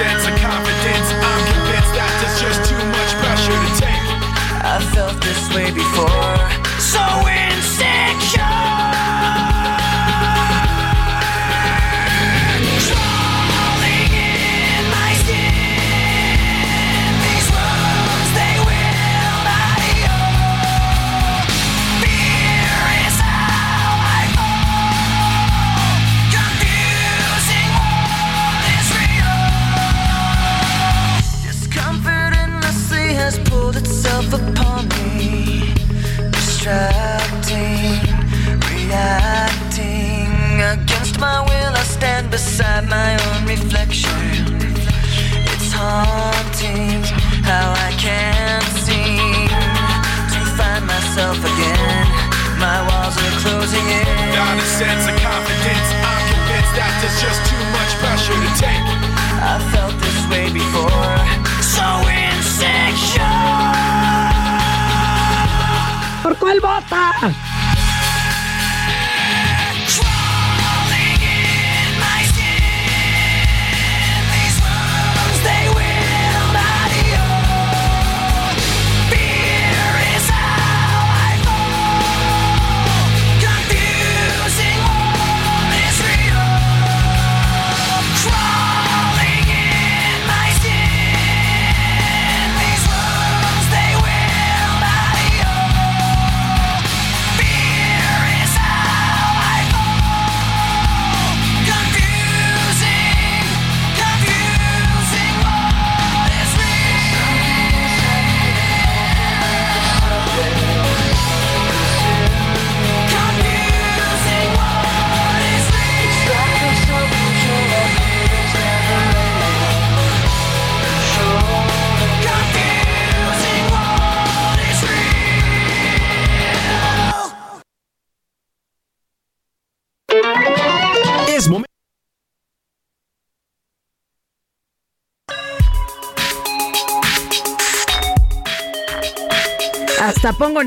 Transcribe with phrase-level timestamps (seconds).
[0.00, 0.24] sense.
[0.24, 0.39] I
[66.88, 67.49] ¿Por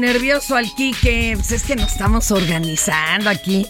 [0.03, 1.33] nervioso al Quique.
[1.35, 3.65] Pues es que nos estamos organizando aquí.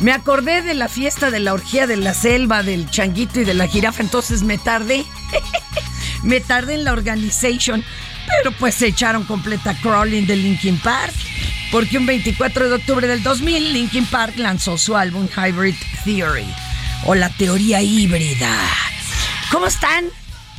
[0.00, 3.54] Me acordé de la fiesta de la orgía de la selva, del changuito y de
[3.54, 5.04] la jirafa, entonces me tardé.
[6.24, 7.84] me tardé en la organization.
[8.26, 11.14] Pero pues se echaron completa crawling de Linkin Park.
[11.70, 16.52] Porque un 24 de octubre del 2000, Linkin Park lanzó su álbum Hybrid Theory.
[17.04, 18.56] O la teoría híbrida.
[19.52, 20.06] ¿Cómo están?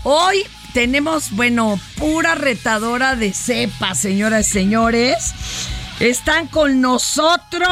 [0.04, 5.34] Hoy tenemos, bueno, pura retadora de cepa, señoras y señores.
[6.00, 7.70] Están con nosotros.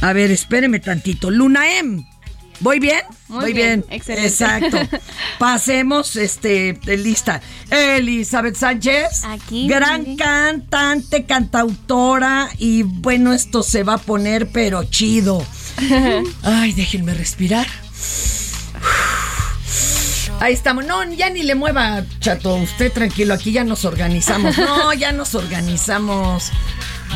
[0.00, 1.30] A ver, espéreme tantito.
[1.30, 2.04] Luna M.
[2.60, 3.00] ¿Voy bien?
[3.28, 4.28] Muy bien, excelente.
[4.28, 4.78] Exacto.
[5.38, 7.40] Pasemos, este, lista.
[7.70, 9.24] Elizabeth Sánchez.
[9.24, 10.16] Aquí, Gran mire.
[10.16, 12.48] cantante, cantautora.
[12.58, 15.44] Y bueno, esto se va a poner, pero chido.
[16.42, 17.66] Ay, déjenme respirar.
[20.42, 20.84] Ahí estamos.
[20.84, 22.56] No, ya ni le mueva, chato.
[22.56, 24.58] Usted tranquilo, aquí ya nos organizamos.
[24.58, 26.50] No, ya nos organizamos.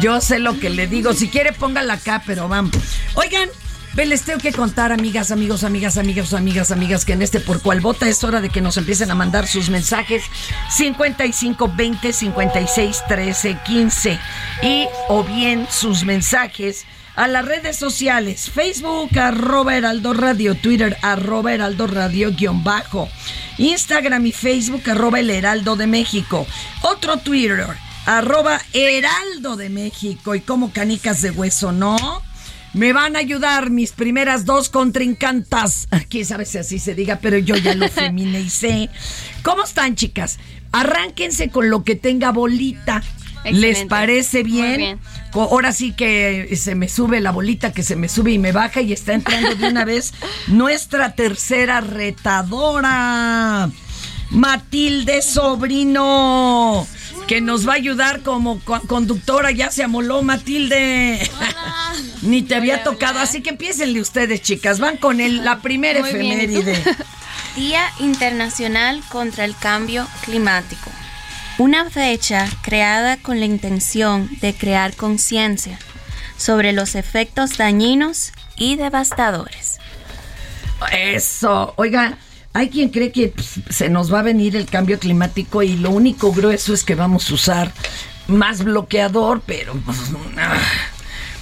[0.00, 1.12] Yo sé lo que le digo.
[1.12, 2.76] Si quiere, póngala acá, pero vamos.
[3.14, 3.48] Oigan,
[3.96, 7.80] les tengo que contar, amigas, amigos, amigas, amigas, amigas, amigas, que en este por cual
[7.80, 10.22] vota es hora de que nos empiecen a mandar sus mensajes
[10.70, 14.20] 55 20 56 13 15
[14.62, 16.86] y o bien sus mensajes
[17.16, 23.08] a las redes sociales, Facebook, arroba Heraldo Radio, Twitter, arroba Heraldo Radio, guion bajo,
[23.56, 26.46] Instagram y Facebook, arroba El Heraldo de México,
[26.82, 27.66] otro Twitter,
[28.04, 32.22] arroba Heraldo de México, y como canicas de hueso, ¿no?
[32.74, 35.88] Me van a ayudar mis primeras dos contrincantas.
[36.10, 38.90] Quién sabe si así se diga, pero yo ya lo feminicé.
[39.42, 40.38] ¿Cómo están, chicas?
[40.72, 43.02] Arránquense con lo que tenga bolita.
[43.44, 45.00] ¿Les parece Muy bien?
[45.42, 48.80] Ahora sí que se me sube la bolita, que se me sube y me baja
[48.80, 50.12] y está entrando de una vez
[50.48, 53.70] nuestra tercera retadora,
[54.30, 56.86] Matilde Sobrino,
[57.26, 59.50] que nos va a ayudar como co- conductora.
[59.50, 61.20] Ya se amoló, Matilde.
[62.22, 64.78] Ni te había tocado, así que empiecenle ustedes, chicas.
[64.80, 66.82] Van con el, la primera Muy efeméride.
[67.56, 70.90] Día Internacional contra el Cambio Climático.
[71.58, 75.78] Una fecha creada con la intención de crear conciencia
[76.36, 79.78] sobre los efectos dañinos y devastadores.
[80.92, 81.72] Eso.
[81.76, 82.18] Oiga,
[82.52, 83.32] hay quien cree que
[83.70, 87.30] se nos va a venir el cambio climático y lo único grueso es que vamos
[87.30, 87.72] a usar
[88.28, 89.98] más bloqueador, pero pues,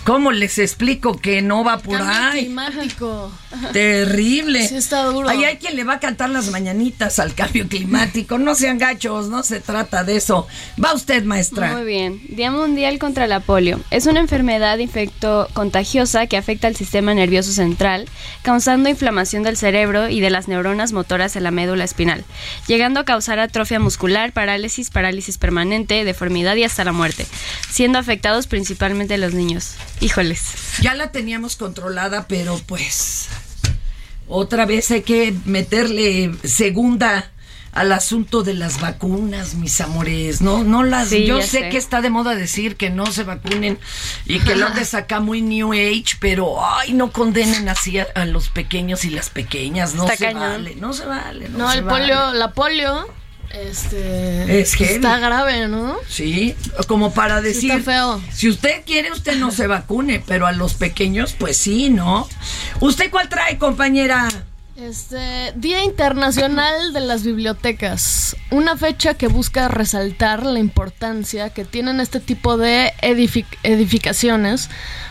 [0.04, 2.44] ¿cómo les explico que no va por Cambio ahí?
[2.44, 3.32] climático.
[3.72, 4.66] Terrible.
[4.68, 5.28] Sí está duro.
[5.28, 8.38] Ahí hay quien le va a cantar las mañanitas al cambio climático.
[8.38, 10.46] No sean gachos, no se trata de eso.
[10.82, 11.72] Va usted, maestra.
[11.72, 12.20] Muy bien.
[12.28, 13.80] Día Mundial contra la polio.
[13.90, 18.06] Es una enfermedad infecto contagiosa que afecta al sistema nervioso central,
[18.42, 22.24] causando inflamación del cerebro y de las neuronas motoras en la médula espinal,
[22.66, 27.26] llegando a causar atrofia muscular, parálisis, parálisis permanente, deformidad y hasta la muerte,
[27.70, 29.74] siendo afectados principalmente los niños.
[30.00, 30.42] Híjoles.
[30.82, 33.28] Ya la teníamos controlada, pero pues
[34.28, 37.30] otra vez hay que meterle segunda
[37.72, 40.40] al asunto de las vacunas, mis amores.
[40.40, 41.08] No, no las.
[41.08, 41.68] Sí, yo sé, sé.
[41.70, 43.78] que está de moda decir que no se vacunen
[44.26, 48.26] y que lo andes acá muy New Age, pero ay, no condenen así a, a
[48.26, 49.94] los pequeños y las pequeñas.
[49.94, 50.40] No Está se cañón.
[50.42, 51.48] vale, no se vale.
[51.48, 51.98] No, No, se el vale.
[52.14, 53.08] polio, la polio,
[53.54, 54.94] este, Es heavy.
[54.94, 55.96] está grave, ¿no?
[56.08, 56.54] Sí,
[56.86, 58.20] como para decir, está feo.
[58.32, 62.28] si usted quiere, usted no se vacune, pero a los pequeños, pues sí, ¿no?
[62.80, 64.28] ¿Usted cuál trae, compañera?
[64.76, 68.36] Este, Día Internacional de las Bibliotecas.
[68.50, 74.68] Una fecha que busca resaltar la importancia que tienen este tipo de edific- edificaciones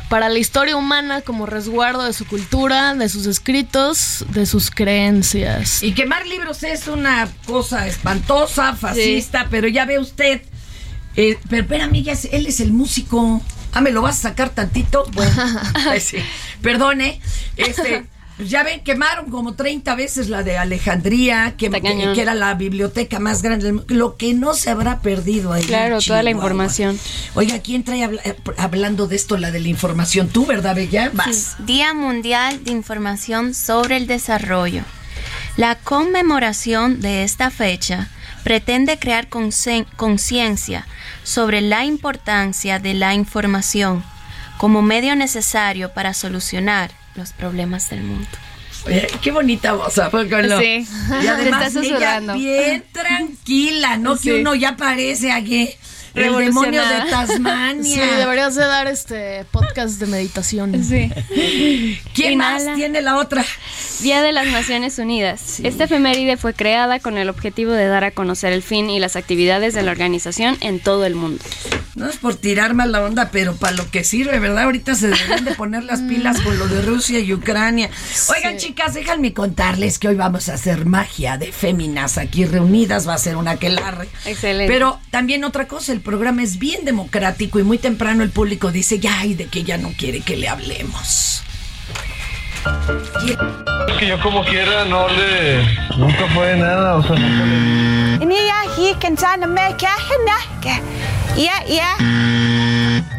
[0.10, 5.82] para la historia humana como resguardo de su cultura, de sus escritos, de sus creencias.
[5.82, 10.42] Y quemar libros es una cosa espantosa, fascista, pero ya ve usted.
[11.16, 13.42] eh, pero espérame, ya él es el músico.
[13.72, 15.06] Ah, ¿me lo vas a sacar tantito?
[15.14, 15.32] Bueno,
[15.90, 16.18] ay, sí.
[16.62, 17.22] Perdone.
[17.56, 18.06] Este,
[18.38, 23.20] pues ya ven, quemaron como 30 veces la de Alejandría, que, que- era la biblioteca
[23.20, 23.94] más grande del mundo.
[23.94, 25.64] Lo que no se habrá perdido ahí.
[25.64, 27.00] Claro, toda la información.
[27.36, 30.30] Oiga, ¿quién trae eh, hablando de esto, la de la información?
[30.30, 31.12] Tú, ¿verdad, Bella?
[31.14, 31.58] Vas.
[31.60, 34.84] Día Mundial de Información sobre el Desarrollo.
[35.58, 38.10] La conmemoración de esta fecha
[38.44, 39.28] pretende crear
[39.96, 40.88] conciencia
[41.24, 44.04] sobre la importancia de la información
[44.58, 48.28] como medio necesario para solucionar los problemas del mundo.
[48.86, 50.60] Oye, qué bonita voz, ¿a poco no?
[50.60, 50.86] Sí.
[51.22, 54.18] Y además Te está ella bien tranquila, ¿no?
[54.18, 54.30] Sí.
[54.30, 55.70] Que uno ya parece aquí
[56.16, 57.06] el demonio de Revolucionada.
[57.06, 58.18] Sí, Tasmania.
[58.18, 60.84] deberías de dar este podcast de meditación.
[60.84, 61.10] Sí.
[62.14, 62.66] ¿Quién Inhala.
[62.66, 63.46] más tiene la otra?
[64.02, 65.60] Día de las Naciones Unidas.
[65.62, 69.16] Esta efeméride fue creada con el objetivo de dar a conocer el fin y las
[69.16, 71.44] actividades de la organización en todo el mundo.
[71.96, 74.64] No es por tirar más la onda, pero para lo que sirve, ¿verdad?
[74.64, 77.90] Ahorita se deben de poner las pilas con lo de Rusia y Ucrania.
[78.36, 83.08] Oigan, chicas, déjenme contarles que hoy vamos a hacer magia de féminas aquí reunidas.
[83.08, 84.10] Va a ser una aquelarre.
[84.26, 84.74] Excelente.
[84.74, 89.00] Pero también otra cosa, el programa es bien democrático y muy temprano el público dice,
[89.00, 91.44] ya, y de que ya no quiere que le hablemos.
[93.90, 95.64] Es que yo como quiera no le...
[95.98, 98.24] Nunca fue nada, o sea, nunca le...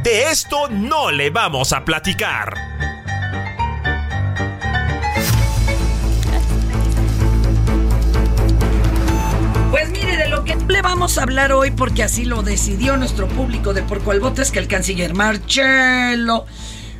[0.03, 2.74] De esto no le vamos a platicar.
[10.67, 14.21] Que le vamos a hablar hoy, porque así lo decidió nuestro público de Por Cual
[14.53, 16.47] que el canciller Marcelo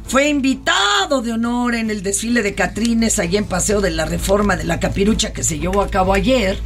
[0.07, 4.57] fue invitado de honor en el desfile de Catrines allá en Paseo de la Reforma
[4.57, 6.59] de la Capirucha que se llevó a cabo ayer.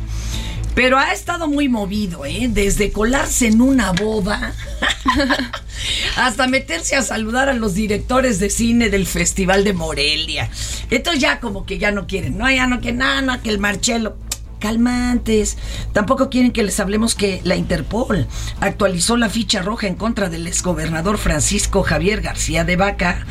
[0.74, 2.48] Pero ha estado muy movido, ¿eh?
[2.48, 4.54] Desde colarse en una boda
[6.16, 10.50] hasta meterse a saludar a los directores de cine del Festival de Morelia.
[10.90, 13.58] Entonces ya como que ya no quieren, no, ya no quieren nada, no, que el
[13.58, 14.16] Marcelo
[14.58, 15.56] calmantes.
[15.92, 18.26] Tampoco quieren que les hablemos que la Interpol
[18.60, 23.26] actualizó la ficha roja en contra del exgobernador Francisco Javier García de Vaca.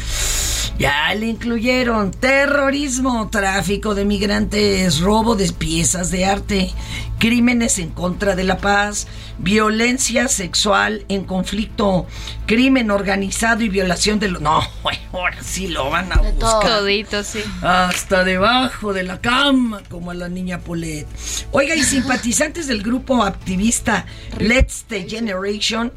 [0.79, 6.71] Ya le incluyeron terrorismo, tráfico de migrantes, robo de piezas de arte,
[7.19, 9.07] crímenes en contra de la paz,
[9.39, 12.05] violencia sexual en conflicto,
[12.45, 14.41] crimen organizado y violación de los...
[14.41, 14.61] No,
[15.13, 16.61] ahora sí lo van a buscar.
[16.61, 17.39] Todito, sí.
[17.61, 21.07] Hasta debajo de la cama, como a la niña Polet.
[21.51, 24.05] Oiga, y simpatizantes del grupo activista
[24.37, 25.91] Let's the Generation,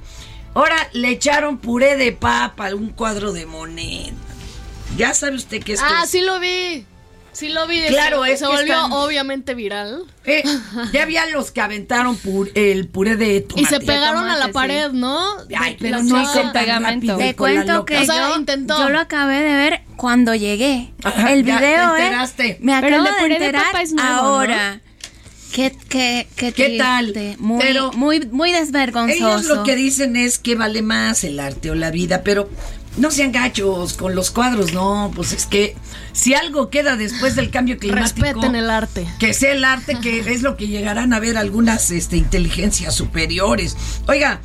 [0.54, 4.12] ahora le echaron puré de papa a un cuadro de moneda.
[4.96, 6.84] Ya sabe usted que esto Ah, es- sí lo vi.
[7.32, 7.80] Sí lo vi.
[7.88, 10.04] Claro, se, es se que volvió están- obviamente viral.
[10.24, 10.42] Eh,
[10.92, 12.18] ya había los que aventaron
[12.54, 13.62] el puré de tomate.
[13.62, 15.18] Y se pegaron a la pared, ¿no?
[15.56, 17.06] Ay, pero Las no tan pegamento.
[17.06, 18.78] rápido, Te la cuento que O sea, yo, intentó.
[18.78, 20.92] yo lo acabé de ver cuando llegué.
[21.04, 22.04] Ajá, el ya video, te ¿eh?
[22.06, 22.58] enteraste.
[22.60, 24.18] Me Pero acabo el de de puré de enterar papa es nuevo, ¿no?
[24.22, 24.80] ahora.
[25.52, 27.12] Qué, qué, qué, ¿Qué tal?
[27.38, 29.14] Muy, Pero- muy, muy desvergonzoso.
[29.38, 32.48] Ellos lo que dicen es que vale más el arte o la vida, pero
[32.96, 35.76] no sean gachos con los cuadros, no, pues es que
[36.12, 39.06] si algo queda después del cambio climático, Respeten el arte.
[39.18, 43.76] que sea el arte, que es lo que llegarán a ver algunas este, inteligencias superiores.
[44.06, 44.40] Oiga,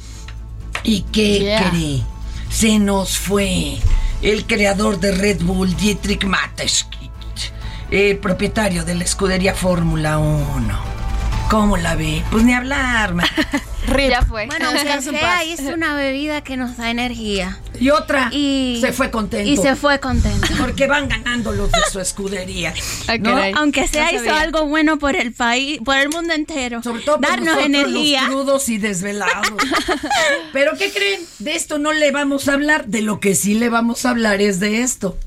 [0.84, 1.70] ¿y qué Yeah.
[1.72, 2.02] cree?
[2.50, 3.78] Se nos fue
[4.22, 7.52] el creador de Red Bull, Dietrich Mateschitz,
[7.92, 10.80] el propietario de la escudería Fórmula 1.
[11.50, 12.24] ¿Cómo la ve?
[12.32, 13.28] Pues ni hablar, man.
[14.10, 14.48] Ya fue.
[14.48, 17.60] Bueno, aunque sea, es una bebida que nos da energía.
[17.80, 19.50] Y otra, Y se fue contento.
[19.50, 20.48] Y se fue contento.
[20.60, 22.74] Porque van ganando los de su escudería.
[23.08, 23.38] Ah, ¿no?
[23.56, 26.82] Aunque sea, No hizo algo bueno por el país, por el mundo entero.
[26.82, 28.22] Sobre todo por Darnos nosotros, energía.
[28.24, 29.54] los crudos y desvelados.
[30.54, 31.22] Pero ¿qué creen?
[31.40, 32.88] De esto no le vamos a hablar.
[32.88, 35.18] De lo que sí le vamos a hablar es de esto.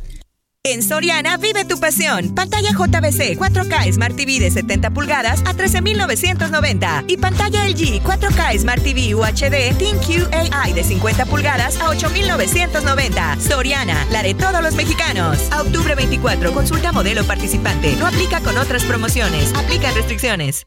[0.70, 2.34] En Soriana vive tu pasión.
[2.34, 8.82] Pantalla JBC 4K Smart TV de 70 pulgadas a 13,990 y pantalla LG 4K Smart
[8.82, 13.38] TV UHD ThinQ AI de 50 pulgadas a 8,990.
[13.40, 15.38] Soriana, la de todos los mexicanos.
[15.52, 17.96] A octubre 24, consulta modelo participante.
[17.96, 19.54] No aplica con otras promociones.
[19.54, 20.66] Aplica restricciones.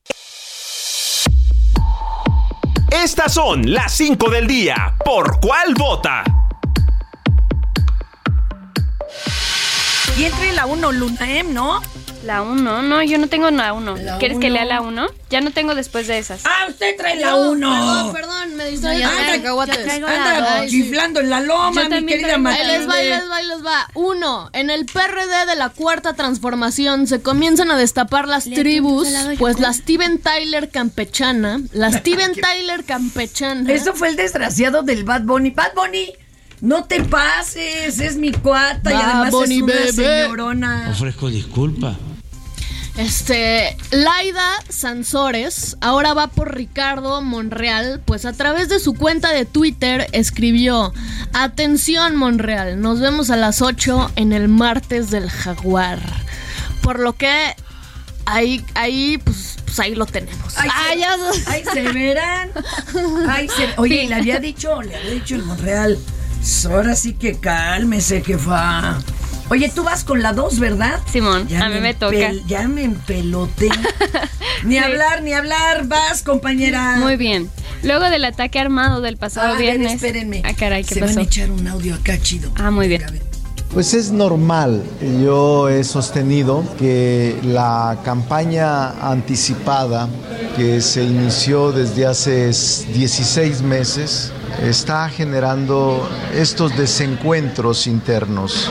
[2.89, 4.95] Estas son las 5 del día.
[5.05, 6.40] ¿Por cuál vota?
[10.17, 11.81] Y entre la 1 Luna M, ¿no?
[12.23, 13.97] La 1, no, yo no tengo la 1.
[13.97, 14.53] La ¿Quieres que uno.
[14.53, 15.07] lea la 1?
[15.31, 16.41] Ya no tengo después de esas.
[16.45, 17.71] Ah, usted trae la No, 1.
[17.71, 22.93] Perdón, perdón, me distraí Anda chiflando en la loma, Yo mi querida Ahí les va,
[22.93, 23.17] ahí Matilde.
[23.17, 23.87] les va, ahí les va.
[23.95, 29.07] Uno, en el PRD de la cuarta transformación se comienzan a destapar las Le tribus,
[29.39, 33.71] pues la Steven Tyler campechana, la Steven Tyler campechana.
[33.73, 35.49] Eso fue el desgraciado del Bad Bunny.
[35.49, 36.13] Bad Bunny,
[36.61, 39.91] no te pases, es mi cuata y además es una bebé.
[39.91, 40.89] señorona.
[40.91, 41.97] Ofrezco disculpa.
[42.97, 49.45] Este, Laida Sansores ahora va por Ricardo Monreal, pues a través de su cuenta de
[49.45, 50.93] Twitter escribió,
[51.33, 55.99] atención Monreal, nos vemos a las 8 en el martes del jaguar.
[56.83, 57.55] Por lo que
[58.25, 60.53] ahí, ahí, pues, pues ahí lo tenemos.
[60.57, 62.51] Ay, Ah, se, ya- ay, se verán.
[63.29, 65.97] Ay, se- oye, le había dicho, le había dicho el Monreal.
[66.69, 68.97] Ahora sí que cálmese, jefa.
[69.49, 70.99] Oye, tú vas con la 2, ¿verdad?
[71.11, 72.31] Simón, a mí me toca.
[72.47, 73.69] Ya me empeloté.
[74.63, 75.87] ni hablar, ni hablar.
[75.87, 76.95] Vas, compañera.
[76.97, 77.49] Muy bien.
[77.83, 79.95] Luego del ataque armado del pasado A ver, viernes.
[79.95, 80.41] espérenme.
[80.45, 81.15] Ah, caray, ¿qué Se pasó?
[81.15, 82.51] van a echar un audio acá chido.
[82.55, 83.03] Ah, muy bien.
[83.03, 83.21] A ver.
[83.73, 84.83] Pues es normal.
[85.23, 90.09] Yo he sostenido que la campaña anticipada
[90.55, 92.47] que se inició desde hace
[92.93, 94.31] 16 meses
[94.61, 98.69] está generando estos desencuentros internos.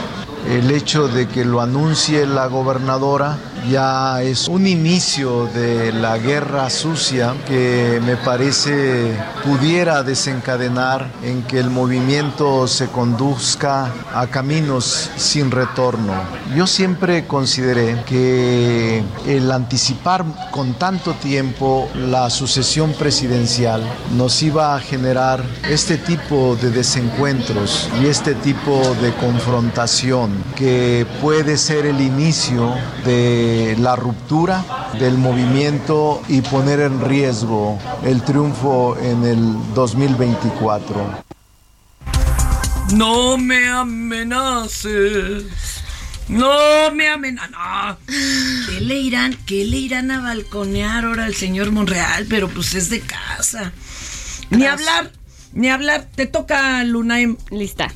[0.49, 3.37] El hecho de que lo anuncie la gobernadora
[3.69, 11.59] ya es un inicio de la guerra sucia que me parece pudiera desencadenar en que
[11.59, 16.13] el movimiento se conduzca a caminos sin retorno.
[16.55, 23.83] Yo siempre consideré que el anticipar con tanto tiempo la sucesión presidencial
[24.15, 31.57] nos iba a generar este tipo de desencuentros y este tipo de confrontación que puede
[31.57, 32.73] ser el inicio
[33.05, 34.63] de la ruptura
[34.99, 41.23] del movimiento y poner en riesgo el triunfo en el 2024.
[42.93, 45.45] No me amenaces.
[46.27, 47.51] No me amenaces.
[47.51, 47.97] No.
[48.69, 52.25] ¿Qué le irán, qué le irán a balconear ahora al señor Monreal?
[52.29, 53.71] Pero pues es de casa.
[54.49, 55.11] Ni hablar,
[55.53, 56.07] ni hablar.
[56.15, 57.37] Te toca, Lunaim.
[57.49, 57.93] Lista.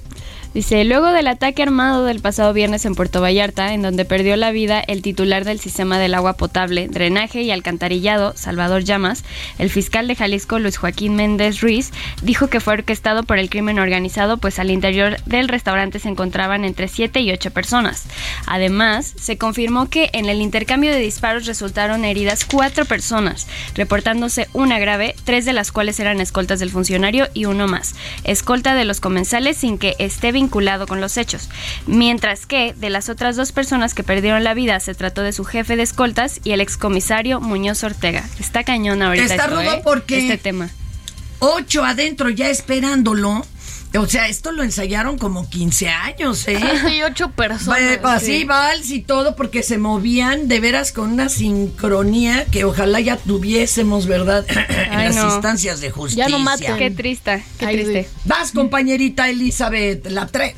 [0.56, 4.52] Dice, luego del ataque armado del pasado viernes en Puerto Vallarta, en donde perdió la
[4.52, 9.26] vida el titular del sistema del agua potable, drenaje y alcantarillado, Salvador Llamas,
[9.60, 13.80] el fiscal de Jalisco, Luis Joaquín Méndez Ruiz, dijo que fue orquestado por el crimen
[13.80, 18.06] organizado, pues al interior del restaurante se encontraban entre 7 y 8 personas.
[18.46, 23.46] Además, se confirmó que en el intercambio de disparos resultaron heridas cuatro personas,
[23.76, 27.94] reportándose una grave, tres de las cuales eran escoltas del funcionario y uno más,
[28.24, 30.32] escolta de los comensales sin que esté
[30.88, 31.50] con los hechos.
[31.88, 35.44] Mientras que de las otras dos personas que perdieron la vida se trató de su
[35.46, 38.24] jefe de escoltas y el excomisario Muñoz Ortega.
[38.40, 39.24] Está cañón ahorita.
[39.26, 39.82] Está esto, rudo ¿eh?
[39.84, 40.70] porque- Este tema.
[41.40, 43.46] Ocho adentro ya esperándolo.
[43.98, 46.58] O sea, esto lo ensayaron como 15 años, ¿eh?
[46.58, 47.80] 18 personas.
[48.04, 48.44] Va- Así, sí.
[48.46, 54.08] vals y todo, porque se movían de veras con una sincronía que ojalá ya tuviésemos,
[54.08, 54.46] ¿verdad?
[54.50, 55.34] en Ay, las no.
[55.34, 56.26] instancias de justicia.
[56.26, 56.78] Ya no maten.
[56.78, 58.10] Qué triste, qué Ay, triste.
[58.26, 60.54] Vas, compañerita Elizabeth, la 3.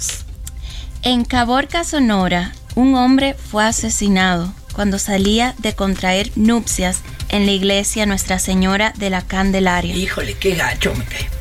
[1.03, 6.99] En Caborca, Sonora, un hombre fue asesinado cuando salía de contraer nupcias
[7.29, 9.95] en la iglesia Nuestra Señora de la Candelaria.
[9.95, 10.93] Híjole, qué gacho.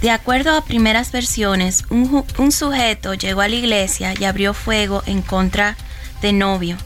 [0.02, 5.02] De acuerdo a primeras versiones, un, un sujeto llegó a la iglesia y abrió fuego
[5.06, 5.76] en contra
[6.22, 6.76] de novio,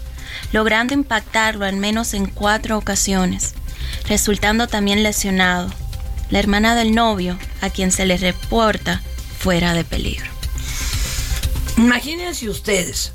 [0.52, 3.54] logrando impactarlo al menos en cuatro ocasiones,
[4.09, 5.71] resultando también lesionado.
[6.30, 9.02] La hermana del novio, a quien se le reporta
[9.39, 10.30] fuera de peligro.
[11.76, 13.13] Imagínense ustedes.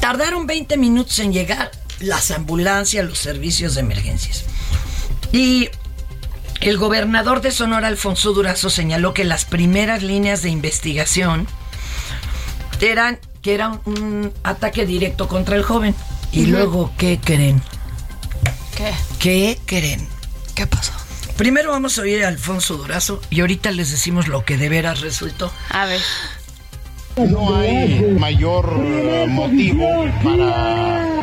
[0.00, 4.44] Tardaron 20 minutos en llegar las ambulancias, los servicios de emergencias.
[5.32, 5.68] Y
[6.60, 11.46] el gobernador de Sonora, Alfonso Durazo, señaló que las primeras líneas de investigación
[12.80, 15.94] eran que era un ataque directo contra el joven.
[16.32, 17.62] Y luego, ¿qué creen?
[18.76, 18.92] ¿Qué?
[19.18, 20.06] ¿Qué creen?
[20.54, 20.92] ¿Qué pasó?
[21.36, 25.00] Primero vamos a oír a Alfonso Durazo y ahorita les decimos lo que de veras
[25.00, 25.50] resultó.
[25.70, 26.02] A ver.
[27.16, 29.88] No hay mayor eh, motivo
[30.22, 30.59] para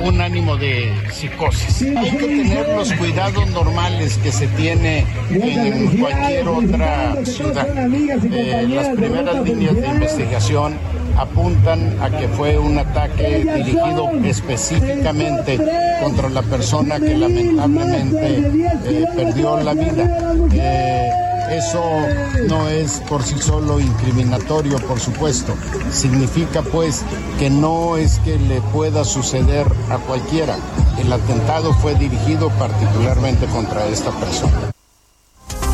[0.08, 1.82] un ánimo de psicosis.
[1.82, 7.68] Hay que tener los cuidados normales que se tiene en cualquier otra ciudad.
[7.78, 10.78] Eh, las primeras líneas de investigación
[11.18, 15.60] apuntan a que fue un ataque dirigido específicamente
[16.02, 18.38] contra la persona que lamentablemente
[18.86, 20.36] eh, perdió la vida.
[20.54, 22.06] Eh, eso
[22.48, 25.56] no es por sí solo incriminatorio, por supuesto.
[25.92, 27.04] Significa pues
[27.40, 30.58] que no es que le pueda suceder a cualquiera.
[31.00, 34.72] El atentado fue dirigido particularmente contra esta persona.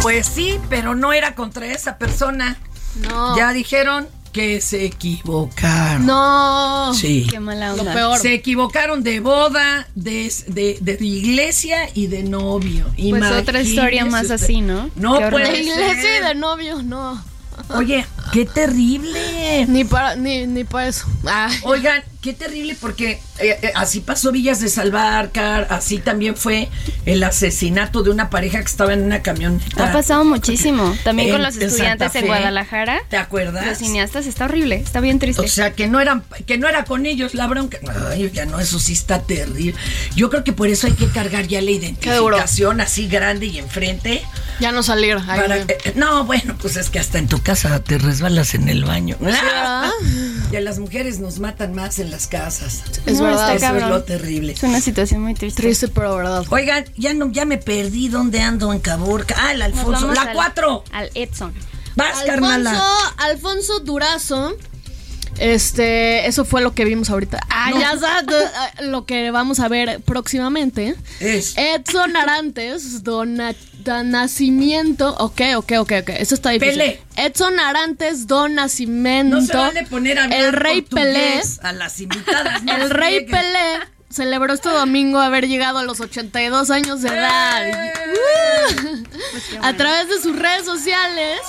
[0.02, 2.58] Pues sí, pero no era contra esa persona.
[3.10, 3.36] No.
[3.38, 6.06] Ya dijeron que se equivocaron.
[6.06, 6.94] No.
[6.94, 7.28] Sí.
[7.30, 7.94] Qué mala Lo onda.
[7.94, 8.20] peor.
[8.20, 12.88] Se equivocaron de boda, de, de, de iglesia y de novio.
[12.98, 14.36] Pues otra historia más usted.
[14.36, 14.90] así, ¿no?
[14.96, 16.24] No puede De iglesia ser.
[16.24, 17.24] y de novio, no.
[17.70, 19.66] Oye, qué terrible.
[19.68, 21.06] Ni para, ni, ni para eso.
[21.26, 21.56] Ay.
[21.64, 26.70] Oigan, qué terrible porque eh, eh, así pasó Villas de Salvarcar, así también fue
[27.06, 29.90] el asesinato de una pareja que estaba en una camioneta.
[29.90, 30.96] Ha pasado muchísimo.
[31.04, 32.28] También con los estudiantes en.
[32.28, 33.02] Guadalajara.
[33.10, 33.66] ¿Te acuerdas?
[33.68, 35.42] Los cineastas está horrible, está bien triste.
[35.42, 37.78] O sea, que no eran, que no era con ellos la bronca.
[38.10, 39.76] Ay, ya no, eso sí está terrible.
[40.16, 44.24] Yo creo que por eso hay que cargar ya la identificación así grande y enfrente.
[44.62, 45.18] Ya no salir.
[45.18, 45.56] Para- no.
[45.56, 49.18] eh, no, bueno, pues es que hasta en tu casa te resbalas en el baño.
[49.20, 49.92] ¿verdad?
[50.52, 52.84] Y a las mujeres nos matan más en las casas.
[53.06, 53.56] Es No, verdad.
[53.56, 54.54] está Eso es lo terrible.
[54.54, 55.62] Es una situación muy triste.
[55.62, 56.46] Triste, pero verdad.
[56.50, 59.36] Oigan, ya no, ya me perdí dónde ando en Caborca.
[59.38, 60.14] Ah, el Alfonso.
[60.14, 60.84] La al- 4.
[60.92, 61.54] Al Edson.
[61.96, 62.84] Vas, Alfonso, carnala.
[63.18, 64.56] Alfonso Durazo.
[65.40, 67.40] Este, eso fue lo que vimos ahorita.
[67.50, 67.80] Ah, No.
[67.80, 68.26] ya sabes
[68.82, 70.96] lo que vamos a ver próximamente.
[71.20, 71.54] Es.
[71.58, 75.16] Edson Arantes, Dona, Don Nacimiento.
[75.20, 76.10] Ok, ok, ok, ok.
[76.10, 76.80] Eso está difícil.
[76.80, 77.02] Pelé.
[77.16, 79.38] Edson Arantes, Don Nacimiento.
[79.38, 81.42] No se vale poner a El Rey Pelé.
[81.62, 82.64] a las invitadas.
[82.64, 83.26] no El Rey.
[83.26, 87.94] Pelé celebró este domingo haber llegado a los 82 años de edad.
[88.84, 89.04] Uh.
[89.64, 91.40] A través de sus redes sociales,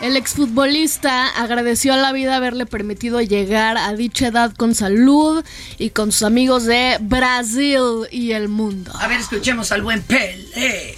[0.00, 5.44] el exfutbolista agradeció a la vida haberle permitido llegar a dicha edad con salud
[5.76, 8.92] y con sus amigos de Brasil y el mundo.
[8.94, 10.97] A ver, escuchemos al buen Pelé.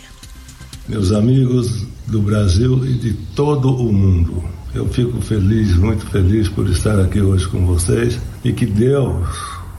[0.91, 4.43] Meus amigos do Brasil e de todo o mundo.
[4.75, 9.25] Eu fico feliz, muito feliz por estar aqui hoje com vocês e que Deus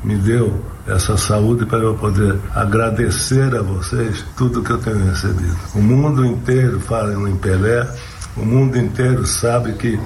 [0.05, 5.57] me deu essa saúde para eu poder agradecer a vocês tudo que eu tenho recebido.
[5.75, 7.85] O mundo inteiro fala em Pelé,
[8.37, 9.99] o mundo inteiro sabe que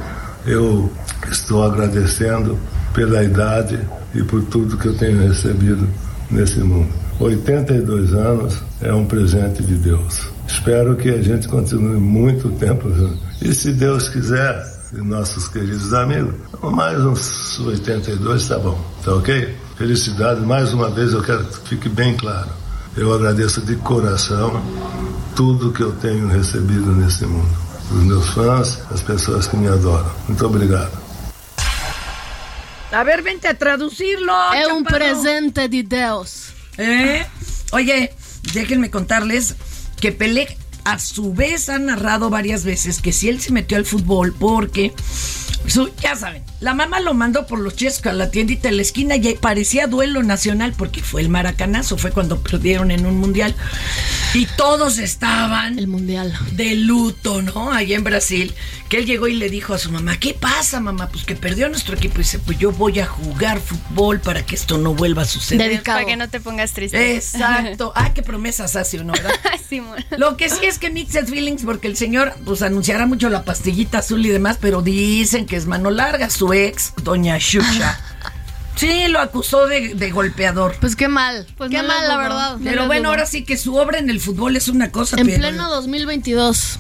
[0.44, 0.92] eu
[1.30, 2.58] estou agradecendo
[2.96, 3.80] pela idade
[4.16, 5.88] e por tudo que eu tenho recebido
[6.32, 6.90] nesse mundo.
[7.20, 10.35] 82 anos é um presente de Deus.
[10.48, 13.20] Espero que a gente continue muito tempo junto.
[13.42, 19.56] E se Deus quiser, e nossos queridos amigos, mais uns 82 tá bom, tá ok?
[19.78, 22.50] Felicidade, mais uma vez eu quero que fique bem claro.
[22.96, 24.64] Eu agradeço de coração
[25.36, 27.58] tudo que eu tenho recebido nesse mundo.
[27.92, 30.10] Os meus fãs, as pessoas que me adoram.
[30.28, 31.06] Muito obrigado.
[32.92, 34.32] A ver, vente a traducirlo.
[34.54, 34.98] Es un chaparro.
[34.98, 36.54] presente de Dios.
[36.78, 37.26] ¿Eh?
[37.74, 38.14] Oye,
[38.54, 39.56] déjenme contarles
[40.06, 43.86] que Pelé a su vez ha narrado varias veces que si él se metió al
[43.86, 44.94] fútbol porque,
[45.68, 48.82] su- ya saben, la mamá lo mandó por los chescos a la tiendita de la
[48.82, 53.56] esquina y parecía duelo nacional porque fue el maracanazo, fue cuando perdieron en un mundial
[54.34, 56.34] y todos estaban El mundial.
[56.52, 57.72] de luto, ¿no?
[57.72, 58.54] Allá en Brasil,
[58.90, 61.10] que él llegó y le dijo a su mamá, ¿qué pasa, mamá?
[61.10, 64.56] Pues que perdió nuestro equipo y dice, pues yo voy a jugar fútbol para que
[64.56, 65.70] esto no vuelva a suceder.
[65.70, 65.98] Dedicado.
[66.00, 67.16] Para que no te pongas triste.
[67.16, 67.92] Exacto.
[67.96, 69.32] Ah, qué promesas hace uno, ¿verdad?
[70.18, 74.00] Lo que sí es que mixed feelings, porque el señor, pues anunciará mucho la pastillita
[74.00, 76.30] azul y demás, pero dicen que es mano larga.
[76.30, 78.00] Su ex, doña Xuxa.
[78.76, 80.76] Sí, lo acusó de, de golpeador.
[80.82, 81.48] Pues qué mal.
[81.58, 82.58] Pues qué mal, la verdad.
[82.62, 85.16] Pero No bueno, ahora sí que su obra en el fútbol es una cosa.
[85.18, 86.80] En pero- pleno 2022.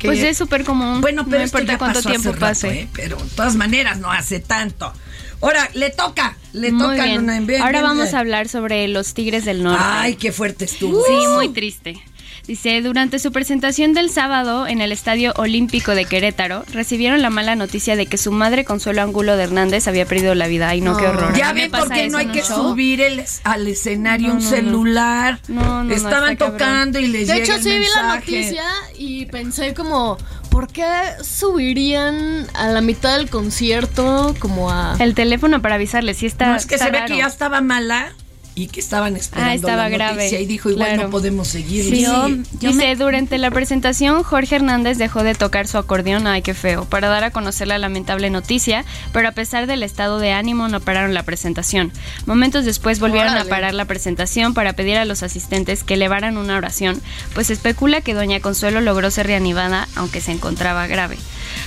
[0.00, 1.00] que- Pues es súper común.
[1.00, 2.68] Bueno, pero no esto importa ya cuánto tiempo rato, pase.
[2.80, 2.88] ¿eh?
[2.92, 4.92] Pero de todas maneras no hace tanto.
[5.40, 7.16] Ahora, le toca, le Muy toca bien.
[7.20, 9.84] Luna, en Ahora vamos a hablar sobre los Tigres del Norte.
[9.86, 11.00] Ay, qué fuerte estuvo.
[11.06, 12.02] Sí, muy triste.
[12.46, 17.56] Dice, durante su presentación del sábado en el Estadio Olímpico de Querétaro, recibieron la mala
[17.56, 20.68] noticia de que su madre Consuelo Angulo de Hernández había perdido la vida.
[20.68, 21.36] Ay, no, qué horror.
[21.36, 22.70] Ya ven por qué no hay que show.
[22.70, 25.40] subir el- al escenario No, un celular.
[25.48, 28.64] No, no, no, Estaban tocando y les De llega hecho, el sí vi la noticia
[28.96, 30.16] y pensé como,
[30.48, 30.86] ¿por qué
[31.24, 34.94] subirían a la mitad del concierto como a...
[35.00, 37.60] El teléfono para avisarle, sí está No, es que está se ve que ya estaba
[37.60, 38.12] mala
[38.58, 40.16] y que estaban esperando Ah, estaba la grave.
[40.16, 41.02] noticia y dijo, igual Claro.
[41.04, 41.84] no podemos seguir.
[41.84, 46.54] Sí, Yo- dice, durante la presentación, Jorge Hernández dejó de tocar su acordeón, ay qué
[46.54, 50.68] feo, para dar a conocer la lamentable noticia, pero a pesar del estado de ánimo
[50.68, 51.92] no pararon la presentación.
[52.24, 53.46] Momentos después volvieron Órale.
[53.46, 57.02] a parar la presentación para pedir a los asistentes que elevaran una oración,
[57.34, 61.18] pues se especula que Doña Consuelo logró ser reanimada, aunque se encontraba grave.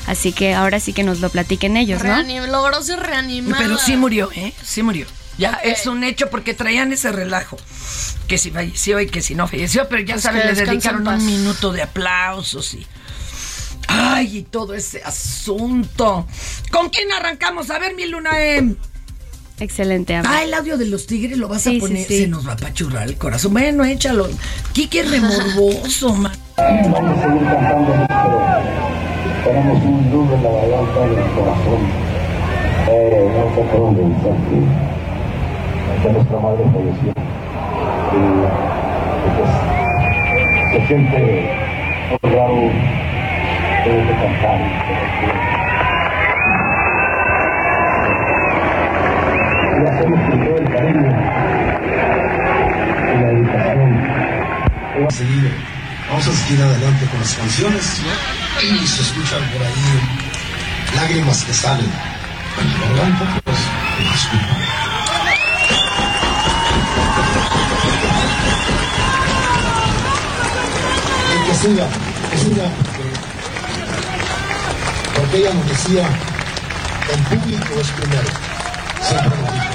[0.08, 2.16] Así que ahora sí que nos lo platiquen ellos, ¿no?
[2.16, 3.62] Reanim- logró ser reanimada.
[3.62, 4.54] Pero sí murió, ¿eh?
[4.64, 5.06] Sí murió.
[5.40, 7.58] Ya es un hecho porque traían ese relajo.
[8.28, 11.26] Que si falleció y que si no falleció, pero ya Pues saben, le dedicaron un
[11.26, 12.86] minuto de aplausos y.
[13.88, 16.28] Ay, y todo ese asunto.
[16.72, 17.72] ¿Con quién arrancamos?
[17.72, 18.32] A ver, mi luna.
[18.40, 18.76] eh.
[19.62, 20.28] Excelente, Abby.
[20.30, 22.06] Ah, el audio de los tigres lo vas Sí, a poner.
[22.08, 22.20] sí.
[22.20, 23.52] Se nos va a apachurrar el corazón.
[23.54, 24.30] Bueno, échalo.
[24.74, 26.32] Kike es remorboso, man.
[26.58, 31.80] Vamos a seguir cantando, pero tenemos un nudo en la garganta y en el corazón.
[32.92, 34.99] Eh, no sé por
[36.02, 37.12] que nuestra madre falleció.
[38.12, 38.22] Y,
[39.36, 39.52] pues
[40.72, 41.20] se siente
[42.22, 42.56] muy raro
[43.84, 44.60] tener que cantar.
[49.76, 51.10] Y hacemos con todo el cariño
[53.06, 53.90] y la dedicación.
[54.96, 55.52] Vamos a seguir,
[56.10, 58.02] vamos a seguir adelante con las canciones
[58.62, 60.30] y se escuchan por ahí
[60.96, 61.90] lágrimas que salen
[62.60, 64.69] en la garganta, pues.
[71.62, 71.88] Que siga,
[72.32, 73.04] que siga, porque,
[75.20, 76.08] porque ella nos decía,
[77.14, 78.30] el público es primero,
[79.02, 79.70] siempre lo dijo.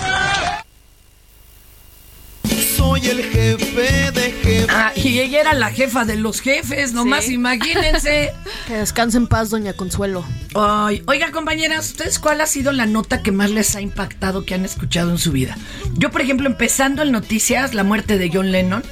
[2.77, 4.67] Soy el jefe de jefes.
[4.71, 7.35] Ah, y ella era la jefa de los jefes, nomás Sí.
[7.35, 8.33] imagínense.
[8.67, 10.25] Que descanse en paz, doña Consuelo.
[10.55, 14.55] Ay, oiga, compañeras, ¿ustedes cuál ha sido la nota que más les ha impactado que
[14.55, 15.59] han escuchado en su vida?
[15.95, 18.83] Yo, por ejemplo, empezando en noticias, la muerte de John Lennon.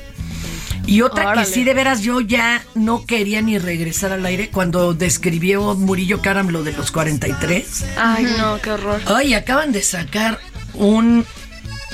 [0.87, 1.47] Y otra Órale.
[1.47, 6.21] que sí, de veras, yo ya no quería ni regresar al aire cuando describió Murillo
[6.21, 7.85] Karam lo de los 43.
[7.97, 9.01] Ay, no, qué horror.
[9.07, 10.39] Ay, acaban de sacar
[10.75, 11.25] un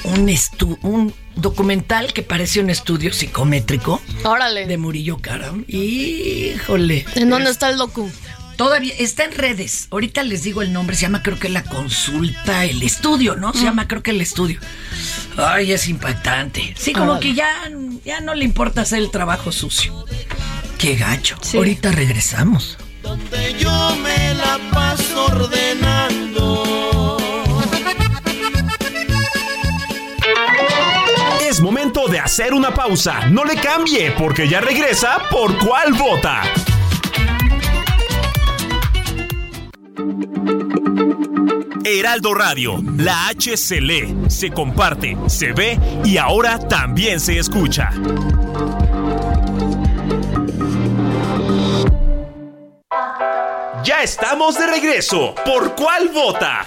[0.05, 4.67] un, estu- un documental que parece un estudio psicométrico Órale.
[4.67, 5.65] de Murillo Karam.
[5.69, 7.05] Híjole.
[7.17, 8.11] ¿En dónde está el docu?
[8.59, 9.87] Todavía está en redes.
[9.93, 10.97] Ahorita les digo el nombre.
[10.97, 13.53] Se llama, creo que la consulta, el estudio, ¿no?
[13.53, 13.65] Se Mm.
[13.65, 14.59] llama, creo que el estudio.
[15.37, 16.75] Ay, es impactante.
[16.77, 17.49] Sí, como que ya,
[18.05, 20.05] ya no le importa hacer el trabajo sucio.
[20.77, 21.37] Qué gacho.
[21.55, 22.77] Ahorita regresamos.
[23.61, 27.17] Yo me la paso ordenando.
[31.49, 33.27] Es momento de hacer una pausa.
[33.31, 36.43] No le cambie, porque ya regresa por cuál vota.
[41.85, 47.91] Heraldo Radio, la H se lee, se comparte, se ve y ahora también se escucha.
[53.85, 55.35] Ya estamos de regreso.
[55.45, 56.67] ¿Por cuál vota?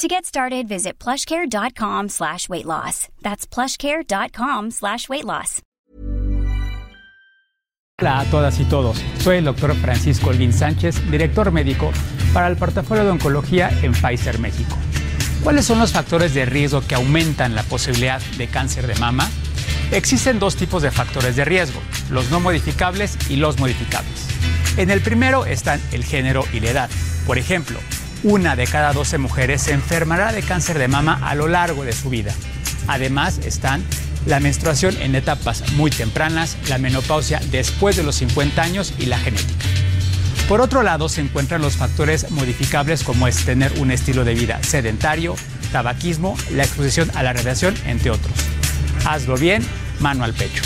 [0.00, 3.08] To get started, visit plushcare.com slash weight loss.
[3.20, 5.60] That's plushcare.com slash weight loss.
[8.00, 8.96] Hola a todas y todos.
[9.22, 11.92] Soy el doctor Francisco Olguín Sánchez, director médico
[12.32, 14.74] para el portafolio de oncología en Pfizer México.
[15.42, 19.28] ¿Cuáles son los factores de riesgo que aumentan la posibilidad de cáncer de mama?
[19.92, 24.28] Existen dos tipos de factores de riesgo, los no modificables y los modificables.
[24.78, 26.90] En el primero están el género y la edad.
[27.26, 27.78] Por ejemplo,
[28.22, 31.92] una de cada 12 mujeres se enfermará de cáncer de mama a lo largo de
[31.92, 32.34] su vida.
[32.86, 33.82] Además están
[34.26, 39.18] la menstruación en etapas muy tempranas, la menopausia después de los 50 años y la
[39.18, 39.64] genética.
[40.48, 44.60] Por otro lado, se encuentran los factores modificables como es tener un estilo de vida
[44.62, 45.36] sedentario,
[45.70, 48.34] tabaquismo, la exposición a la radiación, entre otros.
[49.06, 49.64] Hazlo bien,
[50.00, 50.62] mano al pecho.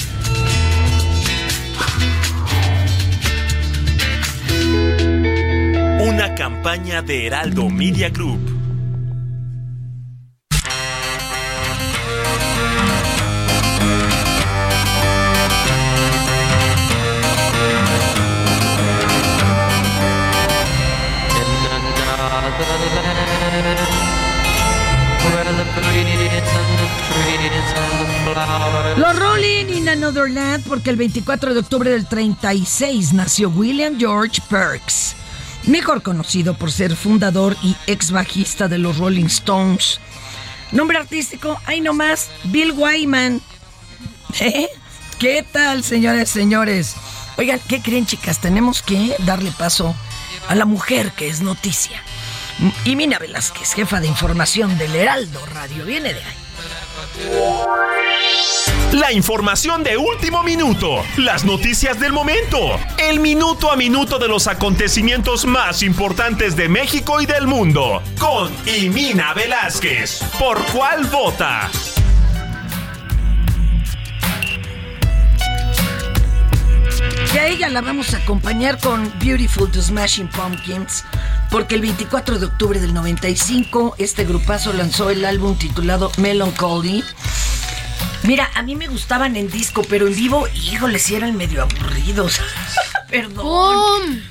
[6.07, 8.39] Una campaña de Heraldo Media Group.
[28.97, 34.43] Los Rolling in Another Land, porque el 24 de octubre del 36 nació William George
[34.51, 35.17] Perks,
[35.67, 40.01] mejor conocido por ser fundador y ex bajista de los Rolling Stones.
[40.73, 43.41] Nombre artístico, ahí nomás, Bill Wyman.
[44.41, 44.69] ¿Eh?
[45.19, 46.95] ¿Qué tal, señores, señores?
[47.37, 48.41] Oigan, ¿qué creen, chicas?
[48.41, 49.95] Tenemos que darle paso
[50.49, 52.03] a la mujer que es noticia.
[52.85, 56.37] Y Mina Velázquez, jefa de información del Heraldo Radio, viene de ahí.
[58.95, 64.47] La información de último minuto, las noticias del momento, el minuto a minuto de los
[64.47, 70.23] acontecimientos más importantes de México y del mundo, con Imina Velázquez.
[70.39, 71.69] ¿Por cuál vota?
[77.35, 81.05] Y a ella la vamos a acompañar con Beautiful to Smashing Pumpkins,
[81.51, 87.03] porque el 24 de octubre del 95 este grupazo lanzó el álbum titulado Melancholy.
[88.25, 92.41] Mira, a mí me gustaban en disco, pero en vivo, híjole, sí eran medio aburridos.
[93.11, 94.23] Perdón.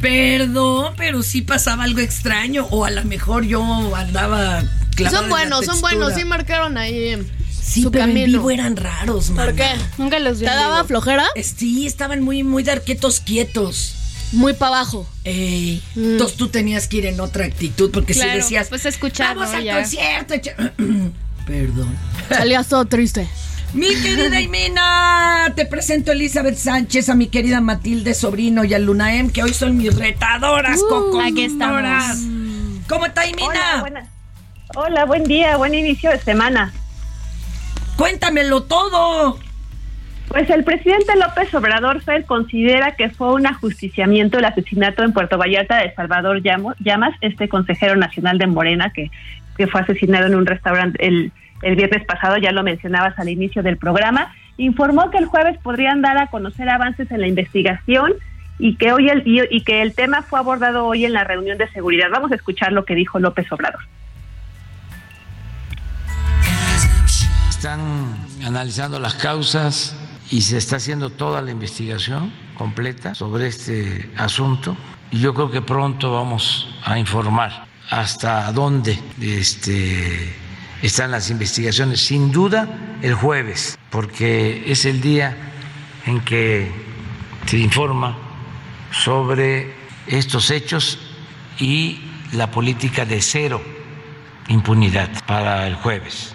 [0.00, 4.60] Perdón, pero sí pasaba algo extraño, o a lo mejor yo andaba
[4.96, 7.16] Son en la buenos, son buenos, sí marcaron ahí
[7.50, 9.46] Sí, su pero en vivo eran raros, man.
[9.46, 9.68] ¿Por qué?
[9.98, 10.46] Nunca los vi.
[10.46, 11.26] ¿Te daba flojera?
[11.42, 13.94] Sí, estaban muy, muy de arquetos quietos.
[14.32, 15.06] Muy para abajo.
[15.24, 19.36] Ey, Entonces tú tenías que ir en otra actitud, porque Claro, si decías, pues escuchar,
[19.36, 19.58] vamos ¿no?
[19.58, 19.74] al Ya.
[19.80, 20.34] concierto.
[21.48, 21.72] echa-".
[21.72, 21.96] Perdón.
[22.28, 23.28] Salías todo triste.
[23.74, 28.78] Mi querida Imina, te presento a Elizabeth Sánchez, a mi querida Matilde Sobrino y a
[28.78, 32.18] Lunaem, que hoy son mis retadoras, Uh, aquí estamos.
[32.88, 33.82] ¿Cómo está Imina?
[33.82, 34.08] Hola,
[34.74, 36.72] Hola, buen día, buen inicio de semana.
[37.96, 39.38] Cuéntamelo todo.
[40.28, 45.38] Pues el presidente López Obrador Fer considera que fue un ajusticiamiento el asesinato en Puerto
[45.38, 49.10] Vallarta de Salvador Llamas, este consejero nacional de Morena que,
[49.58, 53.62] que fue asesinado en un restaurante el, el viernes pasado, ya lo mencionabas al inicio
[53.62, 54.32] del programa.
[54.56, 58.14] Informó que el jueves podrían dar a conocer avances en la investigación
[58.58, 61.68] y que hoy el, y, que el tema fue abordado hoy en la reunión de
[61.70, 62.08] seguridad.
[62.10, 63.82] Vamos a escuchar lo que dijo López Obrador.
[67.50, 68.14] están
[68.46, 69.96] analizando las causas
[70.30, 74.76] y se está haciendo toda la investigación completa sobre este asunto
[75.10, 80.34] y yo creo que pronto vamos a informar hasta dónde este,
[80.82, 82.00] están las investigaciones.
[82.00, 85.36] Sin duda el jueves, porque es el día
[86.06, 86.70] en que
[87.46, 88.16] se informa
[88.90, 89.74] sobre
[90.06, 90.98] estos hechos
[91.58, 92.00] y
[92.32, 93.62] la política de cero
[94.48, 96.34] impunidad para el jueves.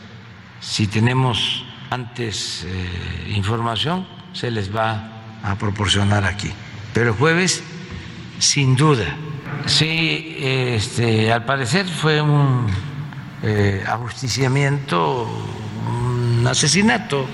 [0.59, 6.51] Si tenemos antes eh, información, se les va a proporcionar aquí.
[6.93, 7.63] Pero el jueves,
[8.43, 9.05] sin duda,
[9.65, 12.67] sí, este, al parecer fue un
[13.41, 15.29] eh, ajusticiamiento,
[15.87, 17.25] un asesinato,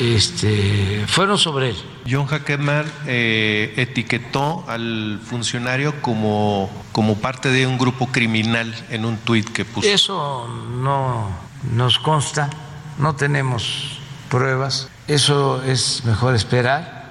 [0.00, 1.76] este, fueron sobre él.
[2.10, 9.18] John Hackerman eh, etiquetó al funcionario como, como parte de un grupo criminal en un
[9.18, 9.86] tuit que puso.
[9.86, 10.48] Eso
[10.82, 11.28] no
[11.74, 12.48] nos consta,
[12.98, 17.01] no tenemos pruebas, eso es mejor esperar.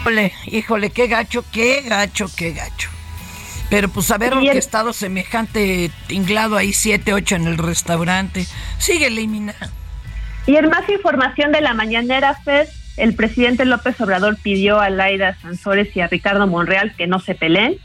[0.00, 2.88] Híjole, híjole, qué gacho, qué gacho, qué gacho.
[3.68, 8.46] Pero pues haber orquestado semejante tinglado ahí, siete, ocho en el restaurante.
[8.78, 9.66] Sigue eliminando.
[10.46, 15.36] Y en más información de la mañanera, Fed, el presidente López Obrador pidió a Laida
[15.42, 17.76] Sansores y a Ricardo Monreal que no se peleen.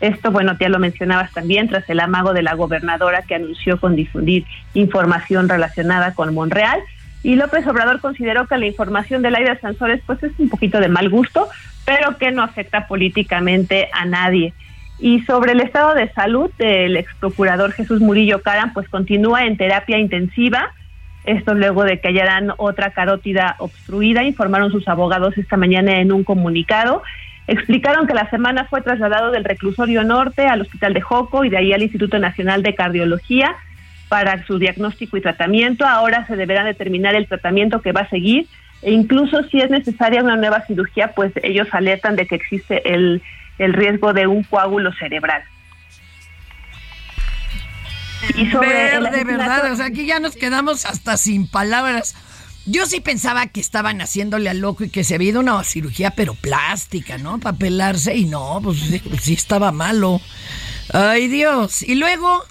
[0.00, 3.94] Esto, bueno, ya lo mencionabas también, tras el amago de la gobernadora que anunció con
[3.94, 6.80] difundir información relacionada con Monreal.
[7.22, 10.88] Y López Obrador consideró que la información de Laida Sansores pues es un poquito de
[10.88, 11.48] mal gusto,
[11.84, 14.54] pero que no afecta políticamente a nadie.
[14.98, 19.56] Y sobre el estado de salud del ex procurador Jesús Murillo Caran, pues continúa en
[19.56, 20.72] terapia intensiva.
[21.24, 26.24] Esto luego de que hallaran otra carótida obstruida, informaron sus abogados esta mañana en un
[26.24, 27.02] comunicado.
[27.46, 31.58] Explicaron que la semana fue trasladado del reclusorio norte al hospital de Joco y de
[31.58, 33.56] ahí al Instituto Nacional de Cardiología
[34.10, 35.86] para su diagnóstico y tratamiento.
[35.86, 38.46] Ahora se deberá determinar el tratamiento que va a seguir
[38.82, 43.22] e incluso si es necesaria una nueva cirugía, pues ellos alertan de que existe el
[43.60, 45.42] el riesgo de un coágulo cerebral.
[48.36, 52.14] Y sobre de verdad, o sea, aquí ya nos quedamos hasta sin palabras.
[52.66, 56.10] Yo sí pensaba que estaban haciéndole al loco y que se había ido una cirugía,
[56.10, 57.38] pero plástica, ¿no?
[57.38, 58.78] Para pelarse y no, pues
[59.20, 60.20] sí, estaba malo.
[60.92, 61.82] Ay, Dios.
[61.82, 62.44] Y luego...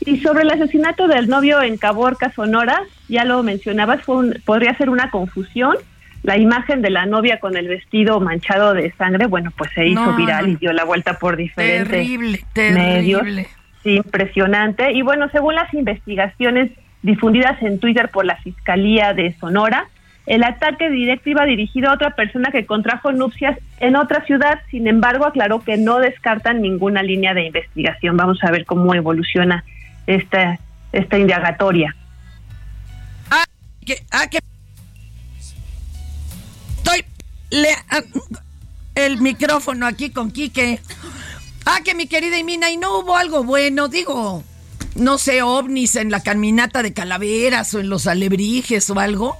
[0.00, 4.90] Y sobre el asesinato del novio en Caborca, Sonora, ya lo mencionabas, fue podría ser
[4.90, 5.76] una confusión
[6.22, 10.14] la imagen de la novia con el vestido manchado de sangre, bueno, pues se hizo
[10.14, 13.46] viral y dio la vuelta por diferentes terrible, terrible.
[13.82, 14.92] Sí, impresionante.
[14.92, 19.86] Y bueno, según las investigaciones difundidas en Twitter por la Fiscalía de Sonora,
[20.26, 24.60] el ataque directo iba dirigido a otra persona que contrajo nupcias en otra ciudad.
[24.70, 28.16] Sin embargo, aclaró que no descartan ninguna línea de investigación.
[28.16, 29.64] Vamos a ver cómo evoluciona
[30.08, 30.58] esta,
[30.90, 31.94] esta indagatoria.
[33.30, 33.44] Ah,
[33.84, 34.38] que, ah, que
[36.78, 37.04] estoy
[37.50, 38.02] le, ah,
[38.94, 40.80] el micrófono aquí con Quique.
[41.66, 44.42] Ah, que mi querida Imina, y no hubo algo bueno, digo,
[44.96, 49.36] no sé, ovnis en la caminata de calaveras o en los alebrijes o algo.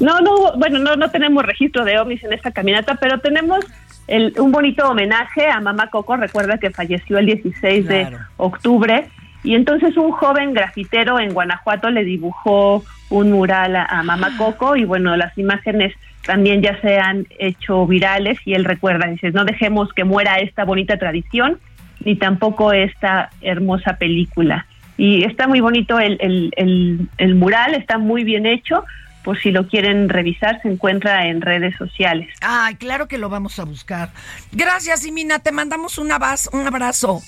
[0.00, 3.64] No, no, bueno, no, no tenemos registro de ovnis en esta caminata, pero tenemos
[4.08, 6.16] el, un bonito homenaje a Mamá Coco.
[6.16, 9.08] Recuerda que falleció el 16 de octubre
[9.44, 14.84] y entonces un joven grafitero en Guanajuato le dibujó un mural a Mamá Coco y
[14.84, 19.92] bueno, las imágenes también ya se han hecho virales y él recuerda, dice, no dejemos
[19.92, 21.58] que muera esta bonita tradición
[22.00, 24.66] ni tampoco esta hermosa película.
[24.96, 28.84] Y está muy bonito el, el, el, mural, está muy bien hecho,
[29.24, 32.28] por si lo quieren revisar, se encuentra en redes sociales.
[32.40, 34.10] Ay, claro que lo vamos a buscar.
[34.52, 37.22] Gracias, Imina, te mandamos un abrazo.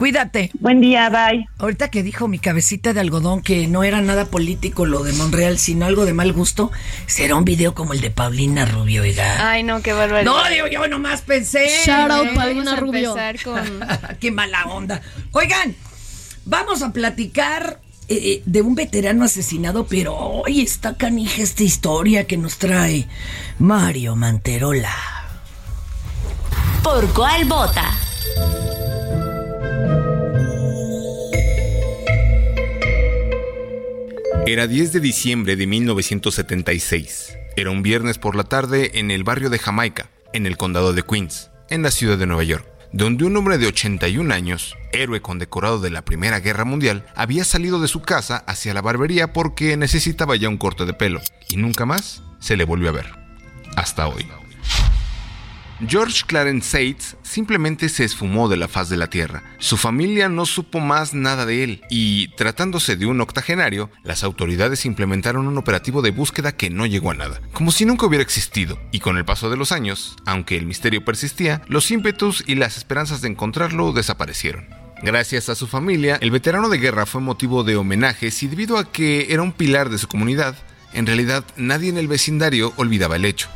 [0.00, 0.50] Cuídate.
[0.58, 1.46] Buen día, bye.
[1.58, 5.58] Ahorita que dijo mi cabecita de algodón que no era nada político lo de Monreal,
[5.58, 6.72] sino algo de mal gusto,
[7.04, 9.50] será un video como el de Paulina Rubio, oiga.
[9.50, 10.24] Ay, no, qué barbaridad.
[10.32, 11.68] No, digo, yo nomás pensé.
[11.84, 13.14] Shout out Paulina Rubio.
[14.20, 15.02] qué mala onda.
[15.32, 15.76] Oigan,
[16.46, 22.26] vamos a platicar eh, eh, de un veterano asesinado, pero hoy está canija esta historia
[22.26, 23.06] que nos trae
[23.58, 24.96] Mario Manterola.
[26.82, 27.84] ¿Por cuál vota?
[34.52, 37.38] Era 10 de diciembre de 1976.
[37.54, 41.04] Era un viernes por la tarde en el barrio de Jamaica, en el condado de
[41.04, 45.78] Queens, en la ciudad de Nueva York, donde un hombre de 81 años, héroe condecorado
[45.78, 50.34] de la Primera Guerra Mundial, había salido de su casa hacia la barbería porque necesitaba
[50.34, 53.06] ya un corte de pelo, y nunca más se le volvió a ver.
[53.76, 54.26] Hasta hoy.
[55.88, 59.42] George Clarence Sates simplemente se esfumó de la faz de la Tierra.
[59.58, 64.84] Su familia no supo más nada de él y, tratándose de un octogenario, las autoridades
[64.84, 68.78] implementaron un operativo de búsqueda que no llegó a nada, como si nunca hubiera existido.
[68.92, 72.76] Y con el paso de los años, aunque el misterio persistía, los ímpetus y las
[72.76, 74.68] esperanzas de encontrarlo desaparecieron.
[75.02, 78.92] Gracias a su familia, el veterano de guerra fue motivo de homenajes y debido a
[78.92, 80.56] que era un pilar de su comunidad,
[80.92, 83.48] en realidad nadie en el vecindario olvidaba el hecho.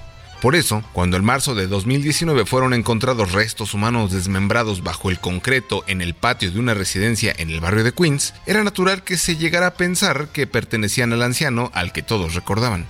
[0.45, 5.85] Por eso, cuando en marzo de 2019 fueron encontrados restos humanos desmembrados bajo el concreto
[5.87, 9.39] en el patio de una residencia en el barrio de Queens, era natural que se
[9.39, 12.85] llegara a pensar que pertenecían al anciano al que todos recordaban.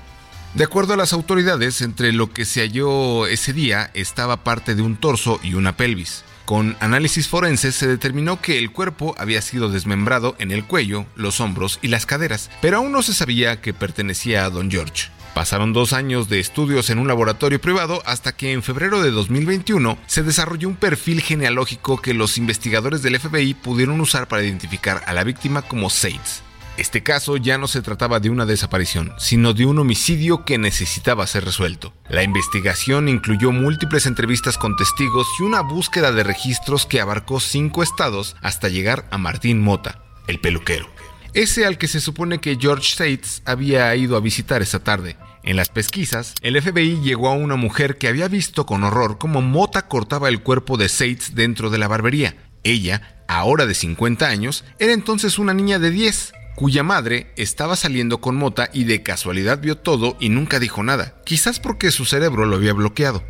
[0.55, 4.83] De acuerdo a las autoridades, entre lo que se halló ese día estaba parte de
[4.83, 6.25] un torso y una pelvis.
[6.47, 11.39] Con análisis forenses se determinó que el cuerpo había sido desmembrado en el cuello, los
[11.39, 15.15] hombros y las caderas, pero aún no se sabía que pertenecía a Don George.
[15.35, 19.99] Pasaron dos años de estudios en un laboratorio privado hasta que en febrero de 2021
[20.07, 25.13] se desarrolló un perfil genealógico que los investigadores del FBI pudieron usar para identificar a
[25.13, 26.43] la víctima como Sates.
[26.77, 31.27] Este caso ya no se trataba de una desaparición, sino de un homicidio que necesitaba
[31.27, 31.93] ser resuelto.
[32.09, 37.83] La investigación incluyó múltiples entrevistas con testigos y una búsqueda de registros que abarcó cinco
[37.83, 40.94] estados hasta llegar a Martín Mota, el peluquero.
[41.35, 45.17] Ese al que se supone que George Sates había ido a visitar esa tarde.
[45.43, 49.43] En las pesquisas, el FBI llegó a una mujer que había visto con horror cómo
[49.43, 52.37] Mota cortaba el cuerpo de Sates dentro de la barbería.
[52.63, 58.21] Ella, ahora de 50 años, era entonces una niña de 10, cuya madre estaba saliendo
[58.21, 62.47] con Mota y de casualidad vio todo y nunca dijo nada, quizás porque su cerebro
[62.47, 63.25] lo había bloqueado.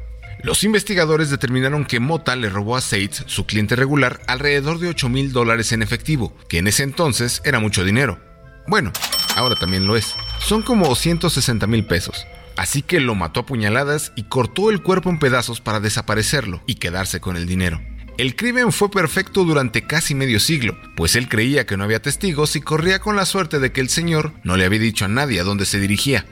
[0.45, 5.09] Los investigadores determinaron que Mota le robó a Sates, su cliente regular, alrededor de 8
[5.09, 8.21] mil dólares en efectivo, que en ese entonces era mucho dinero.
[8.67, 8.93] Bueno,
[9.37, 10.15] ahora también lo es.
[10.41, 12.27] Son como 160 mil pesos.
[12.59, 16.75] Así que lo mató a puñaladas y cortó el cuerpo en pedazos para desaparecerlo y
[16.75, 17.81] quedarse con el dinero.
[18.19, 22.55] El crimen fue perfecto durante casi medio siglo, pues él creía que no había testigos
[22.55, 25.41] y corría con la suerte de que el señor no le había dicho a nadie
[25.41, 26.27] a dónde se dirigía.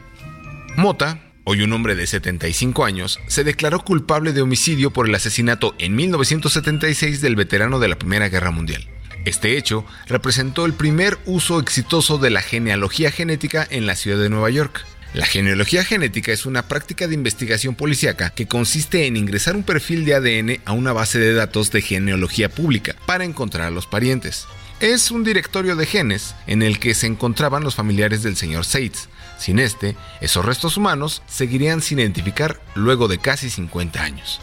[0.76, 5.74] Mota, hoy un hombre de 75 años, se declaró culpable de homicidio por el asesinato
[5.78, 8.88] en 1976 del veterano de la Primera Guerra Mundial.
[9.24, 14.28] Este hecho representó el primer uso exitoso de la genealogía genética en la ciudad de
[14.28, 14.84] Nueva York.
[15.14, 20.04] La genealogía genética es una práctica de investigación policíaca que consiste en ingresar un perfil
[20.04, 24.46] de ADN a una base de datos de genealogía pública para encontrar a los parientes.
[24.82, 29.06] Es un directorio de genes en el que se encontraban los familiares del señor Seitz.
[29.38, 34.40] Sin este, esos restos humanos seguirían sin identificar luego de casi 50 años.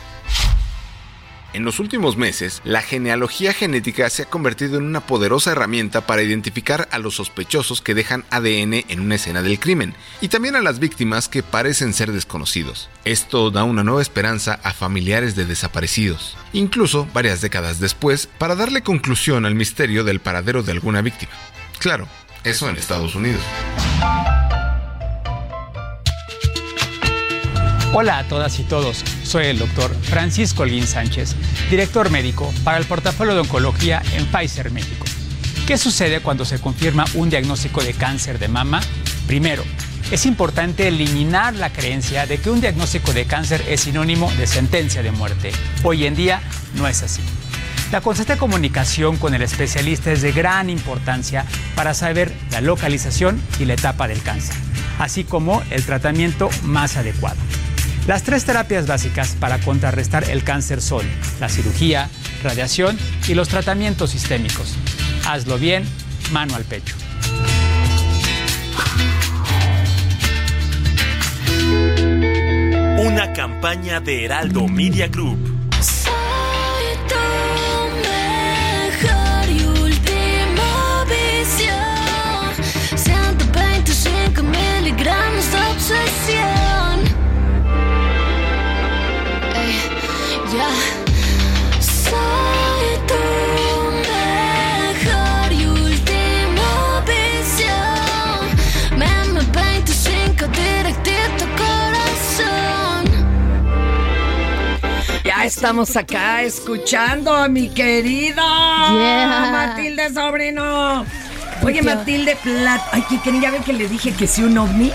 [1.52, 6.22] En los últimos meses, la genealogía genética se ha convertido en una poderosa herramienta para
[6.22, 10.62] identificar a los sospechosos que dejan ADN en una escena del crimen y también a
[10.62, 12.90] las víctimas que parecen ser desconocidos.
[13.04, 18.84] Esto da una nueva esperanza a familiares de desaparecidos, incluso varias décadas después, para darle
[18.84, 21.32] conclusión al misterio del paradero de alguna víctima.
[21.80, 22.08] Claro,
[22.44, 23.42] eso en Estados Unidos.
[27.92, 31.36] Hola a todas y todos, soy el doctor Francisco Olguín Sánchez,
[31.72, 35.08] director médico para el portafolio de oncología en Pfizer México.
[35.66, 38.80] ¿Qué sucede cuando se confirma un diagnóstico de cáncer de mama?
[39.26, 39.64] Primero,
[40.12, 45.02] es importante eliminar la creencia de que un diagnóstico de cáncer es sinónimo de sentencia
[45.02, 45.52] de muerte.
[45.82, 46.42] Hoy en día
[46.76, 47.22] no es así.
[47.92, 51.44] La constante comunicación con el especialista es de gran importancia
[51.76, 54.56] para saber la localización y la etapa del cáncer,
[55.00, 57.38] así como el tratamiento más adecuado.
[58.10, 61.06] Las tres terapias básicas para contrarrestar el cáncer son
[61.40, 62.10] la cirugía,
[62.42, 62.98] radiación
[63.28, 64.74] y los tratamientos sistémicos.
[65.28, 65.84] Hazlo bien,
[66.32, 66.96] mano al pecho.
[72.98, 75.38] Una campaña de Heraldo Media Group.
[75.80, 77.16] Soy tu
[79.06, 81.78] mejor y última visión.
[82.98, 86.59] 125 miligramos de obsesión.
[105.50, 108.44] Estamos acá escuchando a mi querida
[108.94, 109.50] Yeah.
[109.52, 111.04] Matilde Sobrino.
[111.64, 112.82] Oye, Matilde Plat.
[112.92, 113.42] Ay, ¿qué creen?
[113.42, 114.92] Ya ven que le dije que sí un ovni.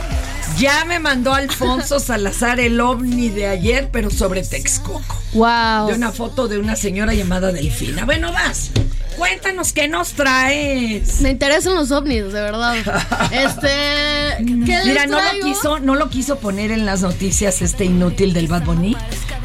[0.56, 5.20] Ya me mandó Alfonso Salazar el ovni de ayer, pero sobre Texcoco.
[5.32, 5.88] Wow.
[5.88, 8.04] De una foto de una señora llamada Delfina.
[8.04, 8.70] Bueno, vas.
[9.16, 11.20] Cuéntanos qué nos traes.
[11.20, 12.76] Me interesan los ovnis, de verdad.
[13.32, 14.44] Este.
[14.66, 18.32] ¿Qué les Mira, no lo quiso, no lo quiso poner en las noticias este inútil
[18.32, 18.96] del Bad Bunny.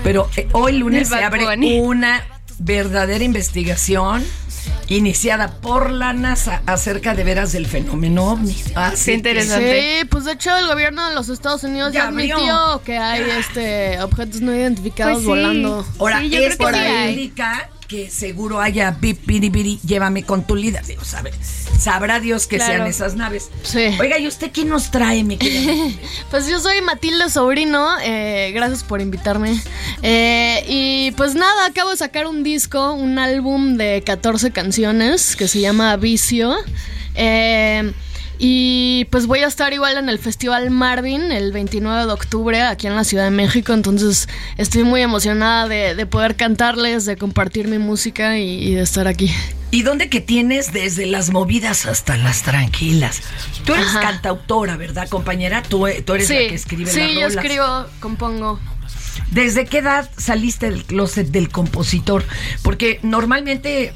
[0.04, 1.46] Pero eh, hoy lunes se abre
[1.82, 2.24] una
[2.60, 4.24] verdadera investigación
[4.88, 8.56] iniciada por la NASA acerca de veras del fenómeno ovni.
[8.76, 9.12] Así
[9.60, 13.24] que- Sí, pues de hecho el gobierno de los Estados Unidos Ya admitió que hay
[13.40, 15.28] este objetos no identificados Pues sí.
[15.30, 15.86] volando.
[16.00, 16.64] Ahora, esto
[17.12, 20.86] indica que seguro haya bip, biri, biri, llévame con tu líder.
[20.86, 21.32] Digo, sabe,
[21.80, 22.74] sabrá Dios que Claro.
[22.76, 23.50] sean esas naves.
[23.64, 23.88] Sí.
[24.00, 25.74] Oiga, ¿y usted qué nos trae, mi querida?
[26.30, 29.60] Pues yo soy Matilde Sobrino, eh, gracias por invitarme.
[30.04, 35.48] Eh, y pues nada, acabo de sacar un disco, un álbum de 14 canciones que
[35.48, 36.56] se llama Vicio.
[37.16, 37.92] Eh,
[38.42, 42.88] y pues voy a estar igual en el Festival Marvin el 29 de octubre aquí
[42.88, 43.74] en la Ciudad de México.
[43.74, 48.82] Entonces estoy muy emocionada de, de poder cantarles, de compartir mi música y, y de
[48.82, 49.30] estar aquí.
[49.72, 53.22] ¿Y dónde que tienes desde las movidas hasta las tranquilas?
[53.66, 54.00] Tú eres Ajá.
[54.00, 55.62] cantautora, ¿verdad, compañera?
[55.62, 57.36] Tú, tú eres sí, la que escribe sí, las yo rolas.
[57.36, 58.60] escribo, compongo.
[59.32, 62.24] ¿Desde qué edad saliste del closet del compositor?
[62.64, 63.94] Porque normalmente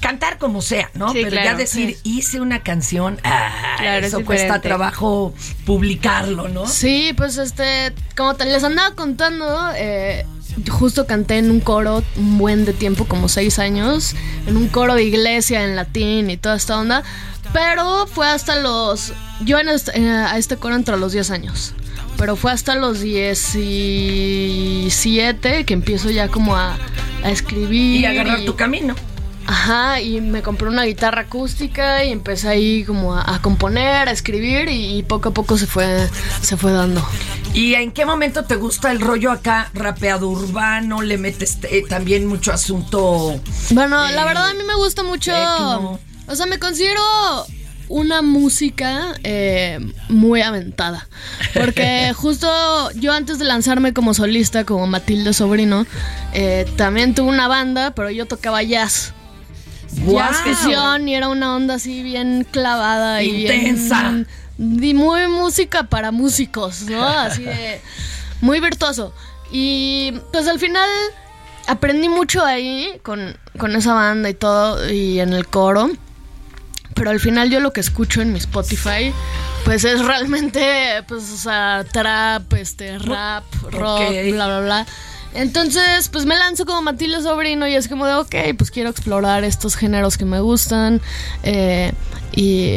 [0.00, 1.12] cantar como sea, ¿no?
[1.12, 6.66] Sí, Pero ya decir hice una canción, ah, Claro, es eso cuesta trabajo publicarlo, ¿no?
[6.66, 10.26] Sí, pues este, como te les andaba contando, eh,
[10.68, 14.14] justo canté en un coro un buen de tiempo, como seis años,
[14.46, 17.02] en un coro de iglesia en latín y toda esta onda,
[17.52, 19.12] pero fue hasta los,
[19.44, 21.74] yo en este, eh, a este coro entre los 10 años,
[22.16, 26.76] pero fue hasta los 17 que empiezo ya como a,
[27.24, 28.02] a escribir.
[28.02, 28.94] Y agarrar tu camino.
[29.50, 34.12] Ajá, y me compré una guitarra acústica y empecé ahí como a, a componer, a
[34.12, 36.08] escribir y, y poco a poco se fue,
[36.40, 37.04] se fue dando.
[37.52, 41.02] ¿Y en qué momento te gusta el rollo acá, rapeado urbano?
[41.02, 43.40] ¿Le metes eh, también mucho asunto?
[43.70, 45.32] Bueno, eh, la verdad a mí me gusta mucho.
[45.32, 45.98] tecno?
[46.28, 47.02] O sea, me considero
[47.88, 51.08] una música eh, muy aventada.
[51.54, 52.48] Porque justo
[52.92, 55.86] yo antes de lanzarme como solista, como Matilde Sobrino,
[56.34, 59.12] eh, también tuve una banda, pero yo tocaba jazz.
[60.54, 64.24] Fusión y era una onda así bien clavada y bien- Intensa.
[64.58, 67.06] y muy música para músicos, ¿no?
[67.06, 67.80] Así de
[68.40, 69.12] muy virtuoso.
[69.52, 70.88] Y pues al final
[71.66, 75.90] aprendí mucho ahí con, con esa banda y todo y en el coro.
[76.94, 79.12] Pero al final yo lo que escucho en mi Spotify
[79.64, 84.00] pues es realmente pues o sea, trap, este rap, rock,
[84.32, 84.86] bla bla bla.
[85.34, 89.44] Entonces, pues me lanzo como Matilde Sobrino y es como de, ok, pues quiero explorar
[89.44, 91.00] estos géneros que me gustan.
[91.42, 91.92] eh,
[92.32, 92.74] y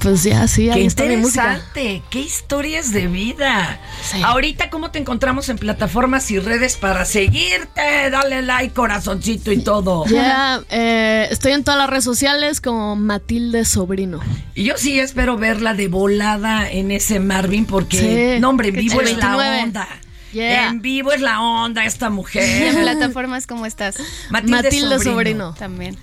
[0.00, 0.78] pues ya, sí, Qué ahí
[1.08, 1.54] mi música.
[1.54, 3.80] interesante, qué historias de vida.
[4.22, 8.10] Ahorita, ¿cómo te encontramos en plataformas y redes para seguirte?
[8.10, 10.04] Dale like, corazoncito y todo.
[10.06, 14.20] Ya, eh, estoy en todas las redes sociales como Matilde Sobrino.
[14.54, 18.40] Y yo sí espero verla de volada en ese Marvin porque, Sí.
[18.40, 19.62] no hombre, en Qué vivo es la 29.
[19.62, 19.88] onda.
[20.32, 20.68] Yeah.
[20.68, 22.74] En vivo es la onda esta En mujer.
[22.74, 23.96] plataformas como estás.
[24.30, 25.10] Matilde, Matilde Sobrino.
[25.12, 25.54] Sobrino.
[25.54, 25.96] También.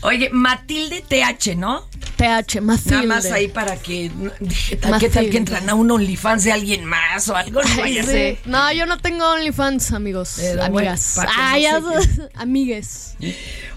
[0.00, 1.84] Oye, Matilde TH, ¿no?
[2.16, 2.90] TH, Matilde.
[2.96, 4.10] Nada más ahí para que.
[4.80, 7.60] Tal- ¿Qué tal que entran a un OnlyFans de alguien más o algo?
[7.62, 8.10] No vaya a Sí.
[8.10, 8.38] ser.
[8.44, 10.34] No, yo no tengo OnlyFans, amigos.
[10.36, 11.14] Pero amigas.
[11.16, 13.14] bueno, ah, no ya so- amigues.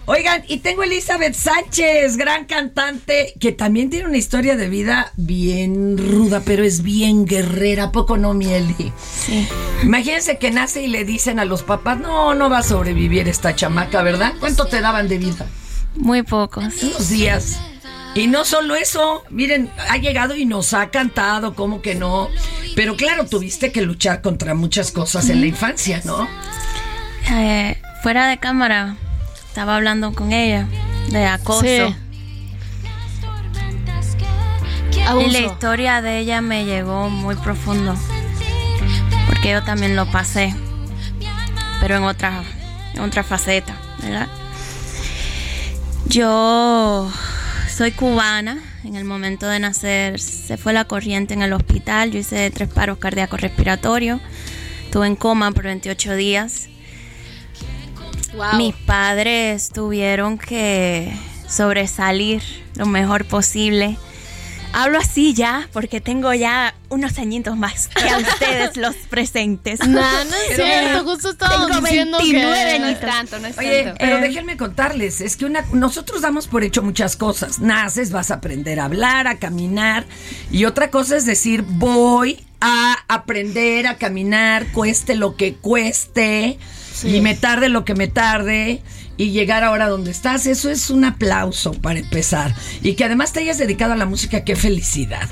[0.05, 5.97] Oigan, y tengo Elizabeth Sánchez, gran cantante, que también tiene una historia de vida bien
[5.97, 8.91] ruda, pero es bien guerrera, ¿a poco no, Mieli?
[9.25, 9.47] Sí.
[9.83, 13.55] Imagínense que nace y le dicen a los papás, no, no va a sobrevivir esta
[13.55, 14.33] chamaca, ¿verdad?
[14.39, 15.47] ¿Cuánto te daban de vida?
[15.95, 16.65] Muy pocos.
[16.83, 17.59] Unos días.
[18.13, 22.27] Y no solo eso, miren, ha llegado y nos ha cantado, como que no.
[22.75, 26.27] Pero claro, tuviste que luchar contra muchas cosas en la infancia, ¿no?
[27.31, 28.97] Eh, fuera de cámara,
[29.47, 30.67] estaba hablando con ella
[31.09, 31.61] de acoso.
[31.61, 31.95] Sí.
[35.25, 37.95] Y la historia de ella me llegó muy profundo.
[39.27, 40.53] Porque yo también lo pasé.
[41.79, 42.43] Pero en otra,
[42.93, 44.27] en otra faceta, ¿verdad?
[46.11, 47.09] Yo
[47.73, 48.61] soy cubana.
[48.83, 52.11] En el momento de nacer se fue la corriente en el hospital.
[52.11, 54.19] Yo hice tres paros cardíacos respiratorios.
[54.83, 56.67] Estuve en coma por 28 días.
[58.33, 58.57] Wow.
[58.57, 61.13] Mis padres tuvieron que
[61.47, 62.43] sobresalir
[62.75, 63.97] lo mejor posible.
[64.73, 69.79] Hablo así ya porque tengo ya unos añitos más que a ustedes los presentes.
[69.81, 71.03] No, no es cierto.
[71.03, 72.79] Justo estábamos Tengo diciendo 29 que...
[72.79, 73.97] No es tanto, no es Oye, tanto.
[73.99, 74.21] pero Eh.
[74.21, 77.59] déjenme contarles, es que una, nosotros damos por hecho muchas cosas.
[77.59, 80.05] Naces, vas a aprender a hablar, a caminar,
[80.51, 86.57] y otra cosa es decir, voy a aprender a caminar, cueste lo que cueste.
[87.03, 88.83] Y me tarde lo que me tarde
[89.21, 92.55] y llegar ahora donde estás, eso es un aplauso para empezar.
[92.81, 95.29] Y que además te hayas dedicado a la música, qué felicidad.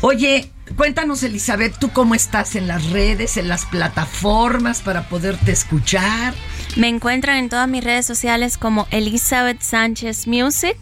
[0.00, 6.34] Oye, cuéntanos Elizabeth, ¿tú cómo estás en las redes, en las plataformas para poderte escuchar?
[6.74, 10.76] Me encuentran en todas mis redes sociales como Elizabeth Sánchez Music.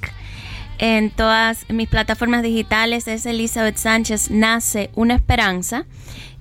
[0.78, 5.84] En todas mis plataformas digitales es Elizabeth Sánchez Nace una Esperanza.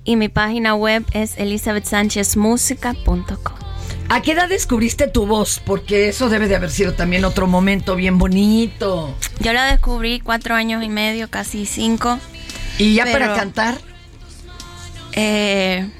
[0.04, 3.67] Y mi página web es elizabethsanchezmusica.com.
[4.10, 5.60] ¿A qué edad descubriste tu voz?
[5.64, 9.14] Porque eso debe de haber sido también otro momento bien bonito.
[9.40, 12.18] Yo la descubrí cuatro años y medio, casi cinco.
[12.78, 13.78] ¿Y ya Pero- para cantar?
[15.12, 15.90] Eh,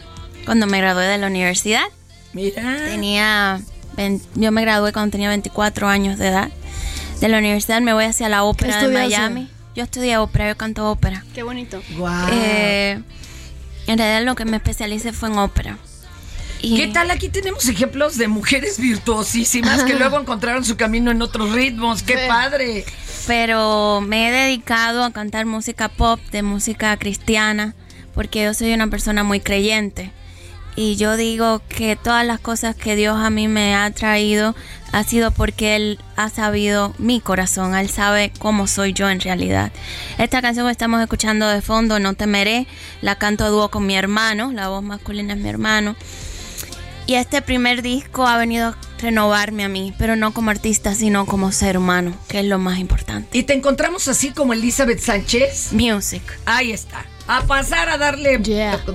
[0.47, 1.85] cuando me gradué de la universidad.
[2.33, 2.63] Mira.
[2.87, 3.61] Tenía,
[4.35, 6.49] yo me gradué cuando tenía 24 años de edad.
[7.21, 8.89] De la universidad me voy hacia la ópera de?
[8.89, 9.51] Miami.
[9.75, 11.25] Yo estudié ópera, yo canto ópera.
[11.35, 11.83] Qué bonito.
[12.33, 13.01] Eh,
[13.87, 15.79] en realidad lo que me especialicé fue en ópera.
[16.61, 17.11] Y- ¿Qué tal?
[17.11, 22.03] Aquí tenemos ejemplos de mujeres virtuosísimas que luego encontraron su camino en otros ritmos.
[22.03, 22.85] ¡Qué padre!
[23.27, 27.75] Pero me he dedicado a cantar música pop, de música cristiana,
[28.15, 30.11] porque yo soy una persona muy creyente.
[30.77, 34.55] Y yo digo que todas las cosas que Dios a mí me ha traído
[34.93, 39.73] ha sido porque Él ha sabido mi corazón, Él sabe cómo soy yo en realidad.
[40.19, 42.69] Esta canción que estamos escuchando de fondo, No temeré,
[43.03, 45.97] la canto a dúo con mi hermano, la voz masculina es mi hermano.
[47.09, 51.25] Y este primer disco ha venido a renovarme a mí, pero no como artista, sino
[51.25, 53.39] como ser humano, que es lo más importante.
[53.39, 55.73] ¿Y te encontramos así como Elizabeth Sánchez?
[55.73, 56.21] Music.
[56.45, 57.07] Ahí está.
[57.27, 58.39] A pasar a darle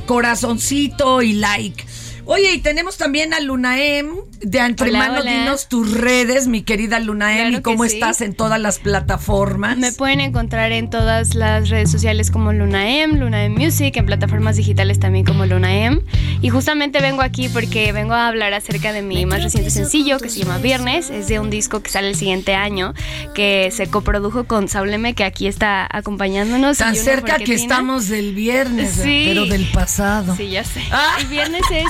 [0.05, 1.83] corazoncito y like.
[2.25, 4.07] Oye, y tenemos también a Lunaem.
[4.41, 7.93] De antemano, dinos tus redes, mi querida Lunaem, Claro y cómo sí.
[7.93, 9.77] estás en todas las plataformas.
[9.77, 14.99] Me pueden encontrar en todas las redes sociales como Lunaem, Lunaem Music, en plataformas digitales
[14.99, 16.01] también como Lunaem.
[16.41, 20.27] Y justamente vengo aquí porque vengo a hablar acerca de mi más reciente sencillo que
[20.29, 21.09] se llama Viernes.
[21.09, 22.93] Es de un disco que sale el siguiente año,
[23.33, 26.79] que se coprodujo con Saúl M, que aquí está acompañándonos.
[26.79, 29.23] Tan cerca que estamos del viernes, Sí.
[29.27, 30.35] pero del pasado.
[30.35, 30.81] Sí, ya sé.
[31.21, 31.87] Y viernes es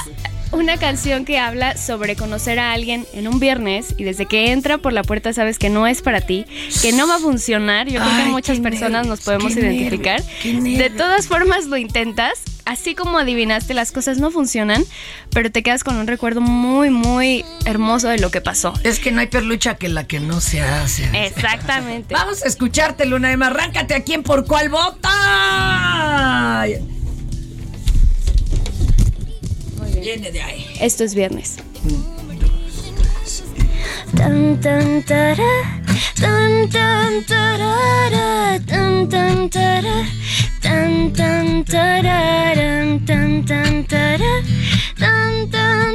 [0.53, 4.77] una canción que habla sobre conocer a alguien en un viernes y desde que entra
[4.77, 6.45] por la puerta sabes que no es para ti,
[6.81, 7.87] que no va a funcionar.
[7.87, 10.21] Yo creo que muchas personas nos podemos identificar.
[10.43, 14.85] nervios, De todas formas lo intentas, así como adivinaste las cosas no funcionan,
[15.31, 18.73] pero te quedas con un recuerdo muy, muy hermoso de lo que pasó.
[18.83, 21.09] Es que no hay perlucha que la que no se hace.
[21.25, 22.13] Exactamente.
[22.13, 23.41] Vamos a escucharte, Lunaem.
[23.41, 25.09] Arráncate a quién por cuál vota.
[30.03, 30.65] Viene de ahí.
[30.81, 31.55] Esto es viernes.
[34.17, 35.37] Tan tan tan
[36.69, 39.85] tan tarara, tan tan tan
[40.59, 42.03] tan tan tan
[43.05, 43.85] tan tan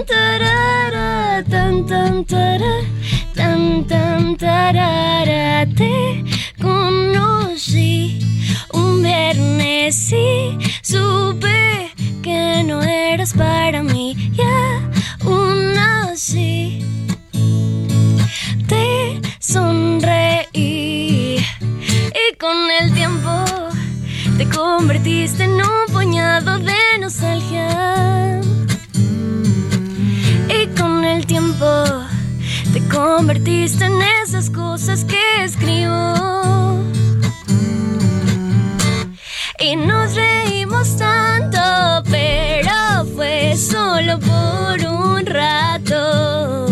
[0.07, 5.67] tarara, tan tan tan tan tarara.
[5.77, 6.25] Te
[6.63, 8.21] conocí
[8.73, 11.88] un viernes y supe
[12.29, 14.15] que no eras para mí.
[14.33, 14.91] Ya
[15.25, 16.85] aún así
[18.67, 21.39] te sonreí
[22.23, 23.31] y con el tiempo
[24.37, 28.41] te convertiste en un puñado de nostalgia
[30.59, 31.67] y con el tiempo
[32.75, 36.13] te convertiste en esas cosas que escribo
[39.61, 41.38] y nos reímos tanto
[42.11, 46.67] pero fue solo por un rato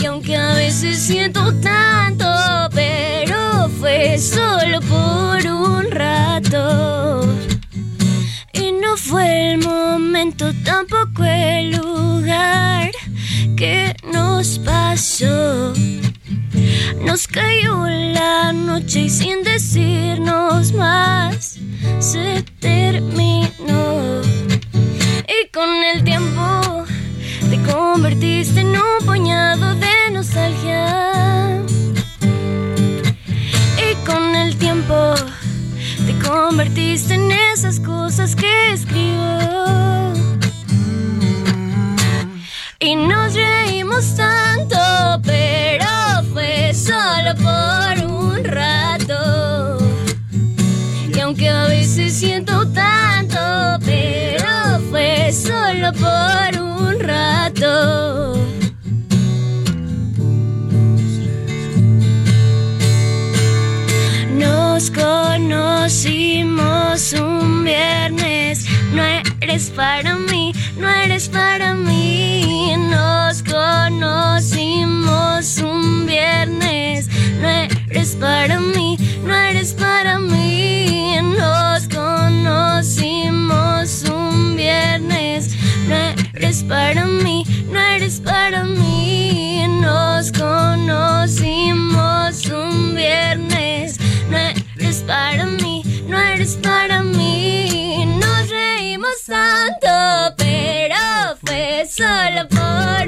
[0.00, 2.26] y aunque a veces siento tanto,
[2.74, 6.33] pero fue solo por un rato.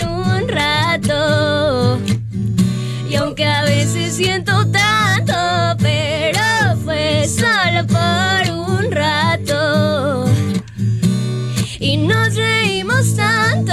[0.03, 1.99] Un rato.
[3.09, 5.35] Y aunque a veces siento tanto,
[5.79, 10.25] pero fue solo por un rato.
[11.79, 13.73] Y nos reímos tanto,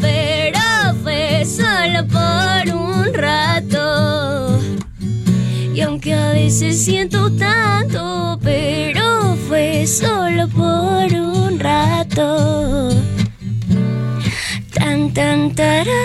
[0.00, 0.60] pero
[1.02, 4.60] fue solo por un rato.
[5.74, 12.90] Y aunque a veces siento tanto, pero fue solo por un rato.
[15.04, 16.02] Tan tan tara,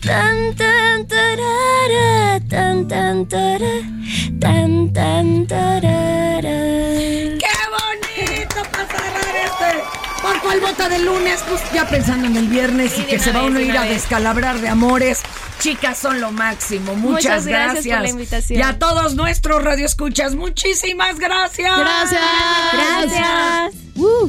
[0.00, 3.74] tan tan tarara, tan tan tara,
[4.40, 6.58] tan tan tarara.
[7.38, 9.84] ¡Qué bonito para cerrar este!
[10.20, 11.44] ¿Por cuál vota de lunes?
[11.48, 13.84] Pues ya pensando en el viernes y de que se va uno a ir a
[13.84, 15.20] descalabrar de amores.
[15.60, 16.96] Chicas son lo máximo.
[16.96, 18.58] Muchas, Muchas gracias por la invitación.
[18.58, 21.78] Y a todos nuestros radioescuchas, muchísimas gracias.
[21.78, 22.20] Gracias.
[22.72, 23.74] Gracias.
[23.96, 24.28] Oh,